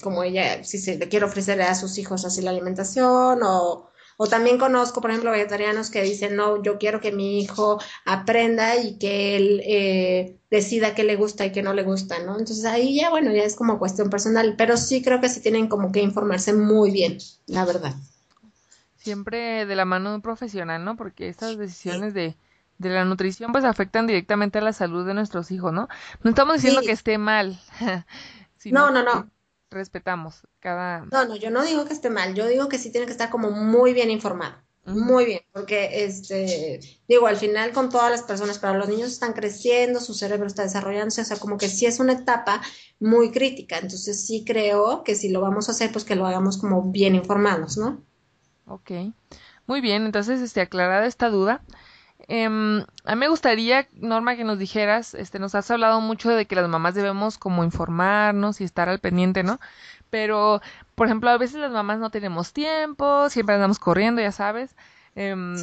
como 0.02 0.22
ella, 0.22 0.64
si 0.64 0.78
se 0.78 0.96
le 0.98 1.08
quiere 1.08 1.26
ofrecer 1.26 1.60
a 1.62 1.74
sus 1.74 1.98
hijos 1.98 2.24
así 2.24 2.42
la 2.42 2.50
alimentación 2.50 3.40
o, 3.42 3.90
o 4.16 4.26
también 4.26 4.58
conozco, 4.58 5.00
por 5.00 5.10
ejemplo, 5.10 5.30
vegetarianos 5.30 5.90
que 5.90 6.02
dicen, 6.02 6.36
no, 6.36 6.62
yo 6.62 6.78
quiero 6.78 7.00
que 7.00 7.12
mi 7.12 7.40
hijo 7.40 7.80
aprenda 8.04 8.76
y 8.76 8.98
que 8.98 9.36
él 9.36 9.62
eh, 9.64 10.38
decida 10.50 10.94
qué 10.94 11.04
le 11.04 11.16
gusta 11.16 11.46
y 11.46 11.52
qué 11.52 11.62
no 11.62 11.74
le 11.74 11.82
gusta, 11.82 12.18
¿no? 12.20 12.38
Entonces 12.38 12.64
ahí 12.64 12.96
ya, 12.96 13.10
bueno, 13.10 13.32
ya 13.32 13.42
es 13.44 13.56
como 13.56 13.78
cuestión 13.78 14.10
personal, 14.10 14.54
pero 14.56 14.76
sí 14.76 15.02
creo 15.02 15.20
que 15.20 15.28
sí 15.28 15.40
tienen 15.40 15.68
como 15.68 15.90
que 15.90 16.02
informarse 16.02 16.52
muy 16.52 16.90
bien, 16.90 17.18
la 17.46 17.64
verdad. 17.64 17.94
Siempre 18.96 19.66
de 19.66 19.76
la 19.76 19.84
mano 19.84 20.10
de 20.10 20.16
un 20.16 20.22
profesional, 20.22 20.84
¿no? 20.84 20.96
Porque 20.96 21.28
estas 21.28 21.58
decisiones 21.58 22.14
de, 22.14 22.36
de 22.78 22.88
la 22.88 23.04
nutrición 23.04 23.52
pues 23.52 23.64
afectan 23.64 24.06
directamente 24.06 24.58
a 24.58 24.62
la 24.62 24.72
salud 24.72 25.06
de 25.06 25.14
nuestros 25.14 25.50
hijos, 25.50 25.72
¿no? 25.72 25.88
No 26.22 26.30
estamos 26.30 26.56
diciendo 26.56 26.80
que 26.82 26.92
esté 26.92 27.18
mal. 27.18 27.60
no, 28.70 28.90
no, 28.90 29.02
no 29.02 29.33
respetamos 29.74 30.46
cada... 30.60 31.06
No, 31.12 31.26
no, 31.26 31.36
yo 31.36 31.50
no 31.50 31.62
digo 31.64 31.84
que 31.84 31.92
esté 31.92 32.10
mal, 32.10 32.34
yo 32.34 32.46
digo 32.46 32.68
que 32.68 32.78
sí 32.78 32.90
tiene 32.90 33.06
que 33.06 33.12
estar 33.12 33.30
como 33.30 33.50
muy 33.50 33.92
bien 33.92 34.10
informado. 34.10 34.64
Muy 34.86 35.24
bien, 35.24 35.40
porque 35.50 36.04
este, 36.04 36.78
digo, 37.08 37.26
al 37.26 37.38
final 37.38 37.72
con 37.72 37.88
todas 37.88 38.10
las 38.10 38.22
personas, 38.22 38.58
pero 38.58 38.74
los 38.74 38.88
niños 38.88 39.10
están 39.10 39.32
creciendo, 39.32 39.98
su 39.98 40.12
cerebro 40.12 40.46
está 40.46 40.62
desarrollándose, 40.62 41.22
o 41.22 41.24
sea, 41.24 41.38
como 41.38 41.56
que 41.56 41.68
sí 41.68 41.86
es 41.86 42.00
una 42.00 42.12
etapa 42.12 42.60
muy 43.00 43.30
crítica, 43.30 43.78
entonces 43.78 44.26
sí 44.26 44.44
creo 44.46 45.02
que 45.02 45.14
si 45.14 45.30
lo 45.30 45.40
vamos 45.40 45.68
a 45.68 45.72
hacer, 45.72 45.90
pues 45.90 46.04
que 46.04 46.16
lo 46.16 46.26
hagamos 46.26 46.58
como 46.58 46.90
bien 46.90 47.14
informados, 47.14 47.78
¿no? 47.78 48.04
Ok, 48.66 48.90
muy 49.66 49.80
bien, 49.80 50.04
entonces, 50.04 50.42
este, 50.42 50.60
aclarada 50.60 51.06
esta 51.06 51.30
duda, 51.30 51.62
Em, 52.28 52.80
a 53.04 53.14
mí 53.14 53.20
me 53.20 53.28
gustaría, 53.28 53.86
Norma, 53.94 54.36
que 54.36 54.44
nos 54.44 54.58
dijeras, 54.58 55.14
este, 55.14 55.38
nos 55.38 55.54
has 55.54 55.70
hablado 55.70 56.00
mucho 56.00 56.30
de 56.30 56.46
que 56.46 56.56
las 56.56 56.68
mamás 56.68 56.94
debemos 56.94 57.38
como 57.38 57.64
informarnos 57.64 58.60
y 58.60 58.64
estar 58.64 58.88
al 58.88 59.00
pendiente, 59.00 59.42
¿no? 59.42 59.60
Pero, 60.10 60.60
por 60.94 61.06
ejemplo, 61.06 61.30
a 61.30 61.38
veces 61.38 61.56
las 61.56 61.72
mamás 61.72 61.98
no 61.98 62.10
tenemos 62.10 62.52
tiempo, 62.52 63.28
siempre 63.30 63.56
andamos 63.56 63.78
corriendo, 63.78 64.20
ya 64.22 64.32
sabes. 64.32 64.76
Em, 65.16 65.54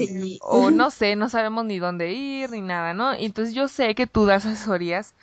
o 0.41 0.71
no 0.71 0.91
sé, 0.91 1.15
no 1.15 1.28
sabemos 1.30 1.65
ni 1.65 1.80
dónde 1.80 2.13
ir 2.13 2.52
ni 2.52 2.62
nada, 2.62 2.93
¿no? 2.93 3.13
Entonces 3.13 3.54
yo 3.54 3.67
sé 3.67 3.95
que 3.95 4.08
tú 4.08 4.26
das 4.26 4.45
asesorías 4.45 5.13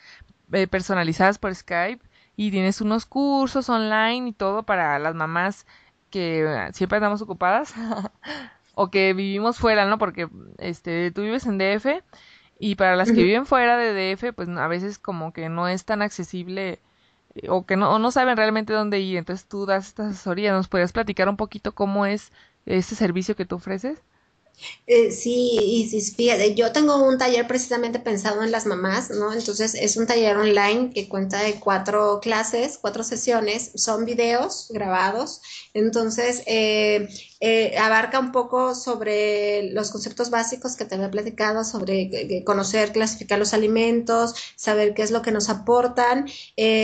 eh, 0.51 0.67
personalizadas 0.67 1.39
por 1.39 1.53
Skype 1.55 2.03
y 2.35 2.51
tienes 2.51 2.81
unos 2.81 3.05
cursos 3.05 3.69
online 3.69 4.29
y 4.29 4.33
todo 4.33 4.63
para 4.63 4.99
las 4.99 5.15
mamás 5.15 5.65
que 6.09 6.69
siempre 6.73 6.97
andamos 6.97 7.21
ocupadas. 7.21 7.73
o 8.81 8.89
que 8.91 9.13
vivimos 9.13 9.57
fuera, 9.59 9.85
¿no? 9.85 9.97
Porque 9.97 10.29
este 10.57 11.11
tú 11.11 11.21
vives 11.23 11.45
en 11.45 11.57
DF 11.57 12.01
y 12.59 12.75
para 12.75 12.95
las 12.95 13.11
que 13.11 13.23
viven 13.23 13.45
fuera 13.45 13.77
de 13.77 13.93
DF, 13.93 14.33
pues 14.33 14.47
a 14.49 14.67
veces 14.67 14.99
como 14.99 15.33
que 15.33 15.49
no 15.49 15.67
es 15.67 15.83
tan 15.85 16.01
accesible 16.01 16.79
eh, 17.35 17.49
o 17.49 17.65
que 17.65 17.75
no, 17.77 17.93
o 17.93 17.99
no 17.99 18.11
saben 18.11 18.37
realmente 18.37 18.73
dónde 18.73 18.99
ir. 19.01 19.17
Entonces 19.17 19.47
tú 19.47 19.65
das 19.65 19.87
esta 19.89 20.07
asesoría. 20.07 20.53
¿Nos 20.53 20.69
podrías 20.69 20.93
platicar 20.93 21.27
un 21.29 21.37
poquito 21.37 21.75
cómo 21.75 22.05
es 22.05 22.31
este 22.65 22.95
servicio 22.95 23.35
que 23.35 23.45
tú 23.45 23.55
ofreces? 23.55 24.01
Eh, 24.87 25.11
sí, 25.11 25.57
y 25.61 26.01
fíjate, 26.01 26.55
yo 26.55 26.71
tengo 26.71 27.01
un 27.07 27.17
taller 27.17 27.47
precisamente 27.47 27.99
pensado 27.99 28.43
en 28.43 28.51
las 28.51 28.65
mamás, 28.65 29.09
¿no? 29.09 29.31
Entonces 29.33 29.73
es 29.75 29.95
un 29.97 30.07
taller 30.07 30.35
online 30.37 30.91
que 30.93 31.07
cuenta 31.07 31.41
de 31.41 31.59
cuatro 31.59 32.19
clases, 32.21 32.77
cuatro 32.77 33.03
sesiones, 33.03 33.71
son 33.75 34.05
videos 34.05 34.67
grabados, 34.69 35.41
entonces 35.73 36.43
eh, 36.45 37.07
eh, 37.39 37.77
abarca 37.77 38.19
un 38.19 38.31
poco 38.31 38.75
sobre 38.75 39.71
los 39.71 39.91
conceptos 39.91 40.29
básicos 40.29 40.75
que 40.75 40.85
te 40.85 40.95
había 40.95 41.11
platicado, 41.11 41.63
sobre 41.63 42.43
conocer, 42.45 42.91
clasificar 42.91 43.39
los 43.39 43.53
alimentos, 43.53 44.35
saber 44.55 44.93
qué 44.93 45.03
es 45.03 45.11
lo 45.11 45.21
que 45.21 45.31
nos 45.31 45.49
aportan, 45.49 46.27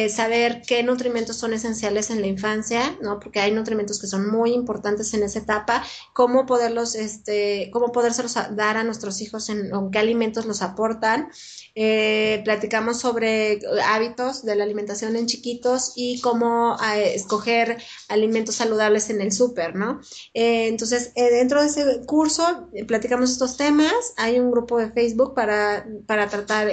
saber 0.09 0.61
qué 0.65 0.83
nutrimentos 0.83 1.37
son 1.37 1.53
esenciales 1.53 2.09
en 2.09 2.21
la 2.21 2.27
infancia, 2.27 2.97
¿no? 3.01 3.19
Porque 3.19 3.39
hay 3.39 3.51
nutrimentos 3.51 3.99
que 3.99 4.07
son 4.07 4.29
muy 4.29 4.53
importantes 4.53 5.13
en 5.13 5.23
esa 5.23 5.39
etapa, 5.39 5.83
cómo 6.13 6.45
poderlos, 6.45 6.95
este, 6.95 7.69
cómo 7.71 7.91
podérselos 7.91 8.35
dar 8.51 8.77
a 8.77 8.83
nuestros 8.83 9.21
hijos, 9.21 9.49
en, 9.49 9.71
qué 9.91 9.99
alimentos 9.99 10.45
los 10.45 10.61
aportan. 10.61 11.29
Eh, 11.75 12.41
platicamos 12.45 12.99
sobre 13.01 13.59
hábitos 13.85 14.45
de 14.45 14.55
la 14.55 14.63
alimentación 14.63 15.15
en 15.17 15.25
chiquitos 15.25 15.91
y 15.95 16.21
cómo 16.21 16.77
eh, 16.95 17.15
escoger 17.15 17.77
alimentos 18.07 18.55
saludables 18.55 19.09
en 19.09 19.19
el 19.19 19.31
súper, 19.31 19.75
¿no? 19.75 19.99
Eh, 20.33 20.44
entonces, 20.67 21.13
dentro 21.15 21.61
de 21.61 21.67
ese 21.67 22.05
curso 22.05 22.69
platicamos 22.87 23.31
estos 23.31 23.57
temas. 23.57 24.13
Hay 24.17 24.39
un 24.39 24.51
grupo 24.51 24.77
de 24.77 24.91
Facebook 24.91 25.33
para, 25.33 25.85
para 26.07 26.27
tratar 26.27 26.71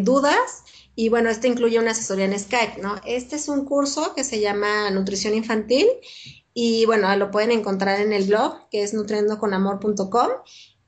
dudas. 0.00 0.64
Y 0.94 1.10
bueno, 1.10 1.30
este 1.30 1.46
incluye 1.46 1.78
una 1.78 1.92
asesoría 1.92 2.24
en 2.24 2.36
Skype, 2.36 2.82
¿no? 2.82 2.96
Este 3.06 3.36
es 3.36 3.48
un 3.48 3.64
curso 3.64 4.14
que 4.16 4.24
se 4.24 4.40
llama 4.40 4.90
Nutrición 4.90 5.32
Infantil 5.34 5.86
y 6.60 6.86
bueno, 6.86 7.14
lo 7.14 7.30
pueden 7.30 7.52
encontrar 7.52 8.00
en 8.00 8.12
el 8.12 8.24
blog 8.24 8.68
que 8.68 8.82
es 8.82 8.94
nutriendoconamor.com. 8.94 10.28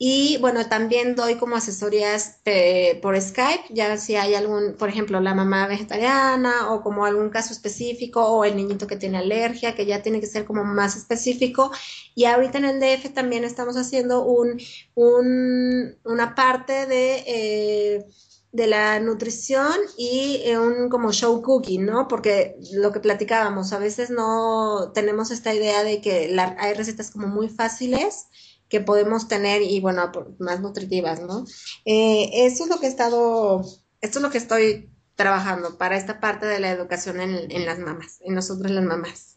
Y 0.03 0.39
bueno, 0.39 0.67
también 0.67 1.15
doy 1.15 1.35
como 1.35 1.57
asesorías 1.57 2.41
eh, 2.47 2.99
por 3.03 3.21
Skype, 3.21 3.65
ya 3.69 3.99
si 3.99 4.17
hay 4.17 4.35
algún, 4.35 4.75
por 4.79 4.89
ejemplo, 4.89 5.21
la 5.21 5.35
mamá 5.35 5.67
vegetariana 5.67 6.73
o 6.73 6.81
como 6.83 7.05
algún 7.05 7.29
caso 7.29 7.53
específico 7.53 8.25
o 8.25 8.47
el 8.47 8.57
niñito 8.57 8.87
que 8.87 8.97
tiene 8.97 9.19
alergia, 9.19 9.75
que 9.75 9.85
ya 9.85 10.01
tiene 10.01 10.19
que 10.19 10.27
ser 10.27 10.47
como 10.47 10.65
más 10.65 10.97
específico. 10.97 11.71
Y 12.15 12.25
ahorita 12.25 12.57
en 12.57 12.65
el 12.65 12.81
DF 12.81 13.13
también 13.13 13.45
estamos 13.45 13.77
haciendo 13.77 14.25
un, 14.25 14.59
un 14.95 15.99
una 16.05 16.35
parte 16.35 16.87
de... 16.87 17.25
Eh, 17.27 18.07
de 18.53 18.67
la 18.67 18.99
nutrición 18.99 19.77
y 19.97 20.43
eh, 20.45 20.59
un 20.59 20.89
como 20.89 21.13
show 21.13 21.41
cooking, 21.41 21.85
¿no? 21.87 22.09
Porque 22.09 22.57
lo 22.73 22.91
que 22.91 22.99
platicábamos, 22.99 23.73
a 23.73 23.79
veces 23.79 24.11
no 24.11 24.91
tenemos 24.93 25.31
esta 25.31 25.55
idea 25.55 25.85
de 25.85 26.01
que 26.01 26.37
hay 26.59 26.75
recetas 26.75 27.13
como 27.13 27.29
muy 27.29 27.49
fáciles 27.49 28.27
que 28.70 28.80
podemos 28.80 29.28
tener 29.28 29.61
y 29.61 29.80
bueno, 29.80 30.11
más 30.38 30.61
nutritivas, 30.61 31.20
¿no? 31.20 31.44
Eh, 31.85 32.30
eso 32.46 32.64
es 32.64 32.70
lo 32.70 32.78
que 32.80 32.87
he 32.87 32.88
estado, 32.88 33.61
esto 34.00 34.18
es 34.18 34.22
lo 34.22 34.30
que 34.30 34.38
estoy 34.38 34.88
trabajando 35.16 35.76
para 35.76 35.96
esta 35.96 36.20
parte 36.20 36.46
de 36.46 36.61
la 36.61 36.70
educación 36.70 37.20
en, 37.20 37.50
en 37.50 37.66
las 37.66 37.78
mamás, 37.78 38.20
en 38.24 38.35
nosotros 38.35 38.70
las 38.70 38.85
mamás. 38.85 39.37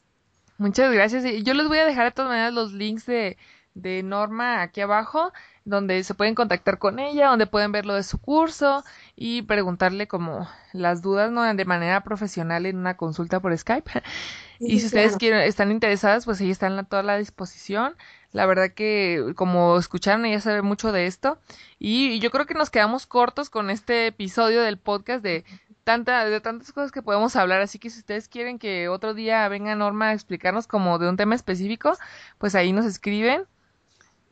Muchas 0.57 0.93
gracias. 0.93 1.25
Yo 1.43 1.53
les 1.53 1.67
voy 1.67 1.79
a 1.79 1.85
dejar 1.85 2.05
de 2.05 2.11
todas 2.11 2.29
maneras 2.29 2.53
los 2.53 2.71
links 2.71 3.05
de, 3.05 3.37
de 3.73 4.03
Norma 4.03 4.61
aquí 4.61 4.81
abajo 4.81 5.33
donde 5.65 6.03
se 6.03 6.13
pueden 6.13 6.35
contactar 6.35 6.77
con 6.77 6.99
ella, 6.99 7.27
donde 7.27 7.47
pueden 7.47 7.71
ver 7.71 7.85
lo 7.85 7.95
de 7.95 8.03
su 8.03 8.19
curso 8.19 8.83
y 9.15 9.43
preguntarle 9.43 10.07
como 10.07 10.47
las 10.73 11.01
dudas 11.01 11.31
¿no? 11.31 11.41
de 11.53 11.65
manera 11.65 12.03
profesional 12.03 12.65
en 12.65 12.77
una 12.77 12.97
consulta 12.97 13.39
por 13.39 13.57
Skype. 13.57 13.89
y 14.59 14.79
si 14.79 14.87
ustedes 14.87 15.17
quieren, 15.17 15.41
están 15.41 15.71
interesadas, 15.71 16.25
pues 16.25 16.41
ella 16.41 16.51
está 16.51 16.67
en 16.67 16.85
toda 16.85 17.03
la 17.03 17.17
disposición. 17.17 17.95
La 18.33 18.45
verdad 18.45 18.71
que 18.71 19.33
como 19.35 19.77
escucharon, 19.77 20.25
ella 20.25 20.41
sabe 20.41 20.61
mucho 20.61 20.91
de 20.91 21.07
esto. 21.07 21.39
Y, 21.79 22.19
yo 22.19 22.31
creo 22.31 22.45
que 22.45 22.55
nos 22.55 22.69
quedamos 22.69 23.05
cortos 23.05 23.49
con 23.49 23.69
este 23.69 24.07
episodio 24.07 24.61
del 24.63 24.77
podcast 24.77 25.23
de 25.23 25.45
tanta, 25.83 26.25
de 26.25 26.41
tantas 26.41 26.71
cosas 26.73 26.91
que 26.91 27.01
podemos 27.03 27.35
hablar. 27.35 27.61
Así 27.61 27.79
que 27.79 27.89
si 27.89 27.99
ustedes 27.99 28.27
quieren 28.27 28.59
que 28.59 28.89
otro 28.89 29.13
día 29.13 29.47
venga 29.49 29.75
Norma 29.75 30.09
a 30.09 30.13
explicarnos 30.13 30.67
como 30.67 30.99
de 30.99 31.09
un 31.09 31.17
tema 31.17 31.35
específico, 31.35 31.93
pues 32.39 32.55
ahí 32.55 32.73
nos 32.73 32.85
escriben 32.85 33.45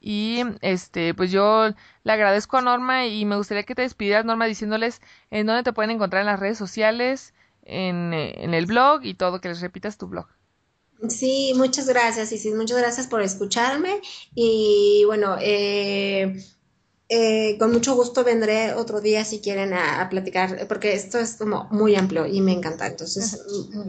y 0.02 0.44
este, 0.62 1.14
pues 1.14 1.32
yo 1.32 1.70
le 2.04 2.12
agradezco 2.12 2.58
a 2.58 2.62
Norma 2.62 3.06
y 3.06 3.24
me 3.26 3.36
gustaría 3.36 3.64
que 3.64 3.76
te 3.76 3.84
despidieras, 3.84 4.26
Norma, 4.26 4.48
diciéndoles 4.48 5.02
en 5.30 5.46
dónde 5.46 5.64
te 5.64 5.74
pueden 5.74 5.92
encontrar 5.92 6.22
en 6.22 6.26
las 6.28 6.40
redes 6.40 6.58
sociales, 6.58 7.36
en, 7.64 8.14
en 8.14 8.54
el 8.56 8.66
blog 8.66 9.06
y 9.06 9.14
todo, 9.14 9.42
que 9.42 9.50
les 9.50 9.62
repitas 9.62 10.00
tu 10.00 10.08
blog. 10.08 10.28
Sí, 11.10 11.54
muchas 11.56 11.88
gracias, 11.88 12.32
y 12.32 12.38
sí, 12.38 12.52
muchas 12.52 12.78
gracias 12.78 13.08
por 13.08 13.22
escucharme. 13.22 14.02
Y 14.36 15.04
bueno, 15.06 15.38
eh, 15.40 16.36
eh, 17.14 17.58
con 17.60 17.74
mucho 17.74 17.94
gusto 17.96 18.24
vendré 18.24 18.74
otro 18.74 19.02
día 19.02 19.26
si 19.26 19.42
quieren 19.42 19.74
a, 19.74 20.08
platicar, 20.10 20.66
porque 20.70 20.94
esto 20.94 21.20
es 21.20 21.36
como 21.36 21.68
muy 21.70 21.94
amplio 21.96 22.26
y 22.26 22.40
me 22.40 22.54
encanta. 22.54 22.88
Entonces, 22.88 23.38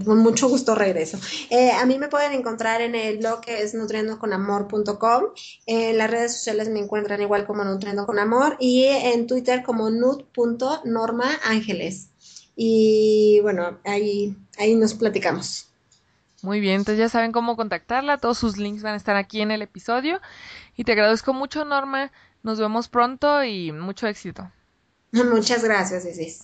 con 0.05 0.19
mucho 0.19 0.49
gusto 0.49 0.75
regreso. 0.75 1.21
Eh, 1.49 1.71
a 1.71 1.87
mí 1.87 1.99
me 1.99 2.09
pueden 2.09 2.33
encontrar 2.33 2.81
en 2.81 2.97
el 2.97 3.19
blog 3.19 3.43
que 3.43 3.63
es 3.63 3.75
nutriendoconamor.com. 3.75 5.23
En 5.67 5.99
las 5.99 6.11
redes 6.11 6.35
sociales 6.35 6.69
me 6.69 6.81
encuentran 6.81 7.23
igual 7.23 7.47
como 7.47 7.63
Nutriendo 7.63 8.07
con 8.07 8.19
Amor 8.19 8.57
y 8.59 8.87
en 8.87 9.29
Twitter 9.29 9.63
como 9.63 9.89
nut.normaángeles. 9.89 12.09
Y 12.57 13.39
bueno, 13.43 13.79
ahí, 13.85 14.37
ahí 14.59 14.75
nos 14.75 14.95
platicamos. 14.95 15.72
Muy 16.43 16.61
bien, 16.61 16.77
entonces 16.81 16.99
ya 16.99 17.09
saben 17.09 17.33
cómo 17.33 17.57
contactarla, 17.57 18.19
todos 18.19 18.37
sus 18.37 18.57
links 18.59 18.83
van 18.83 18.95
a 18.95 18.97
estar 18.97 19.17
aquí 19.17 19.41
en 19.41 19.53
el 19.53 19.63
episodio. 19.63 20.21
Y 20.77 20.85
te 20.85 20.93
agradezco 20.93 21.33
mucho, 21.33 21.65
Norma. 21.65 22.11
Nos 22.43 22.59
vemos 22.59 22.89
pronto 22.89 23.45
y 23.45 23.73
mucho 23.73 24.09
éxito. 24.09 24.51
Muchas 25.13 25.63
gracias, 25.65 26.05
Isis. 26.05 26.43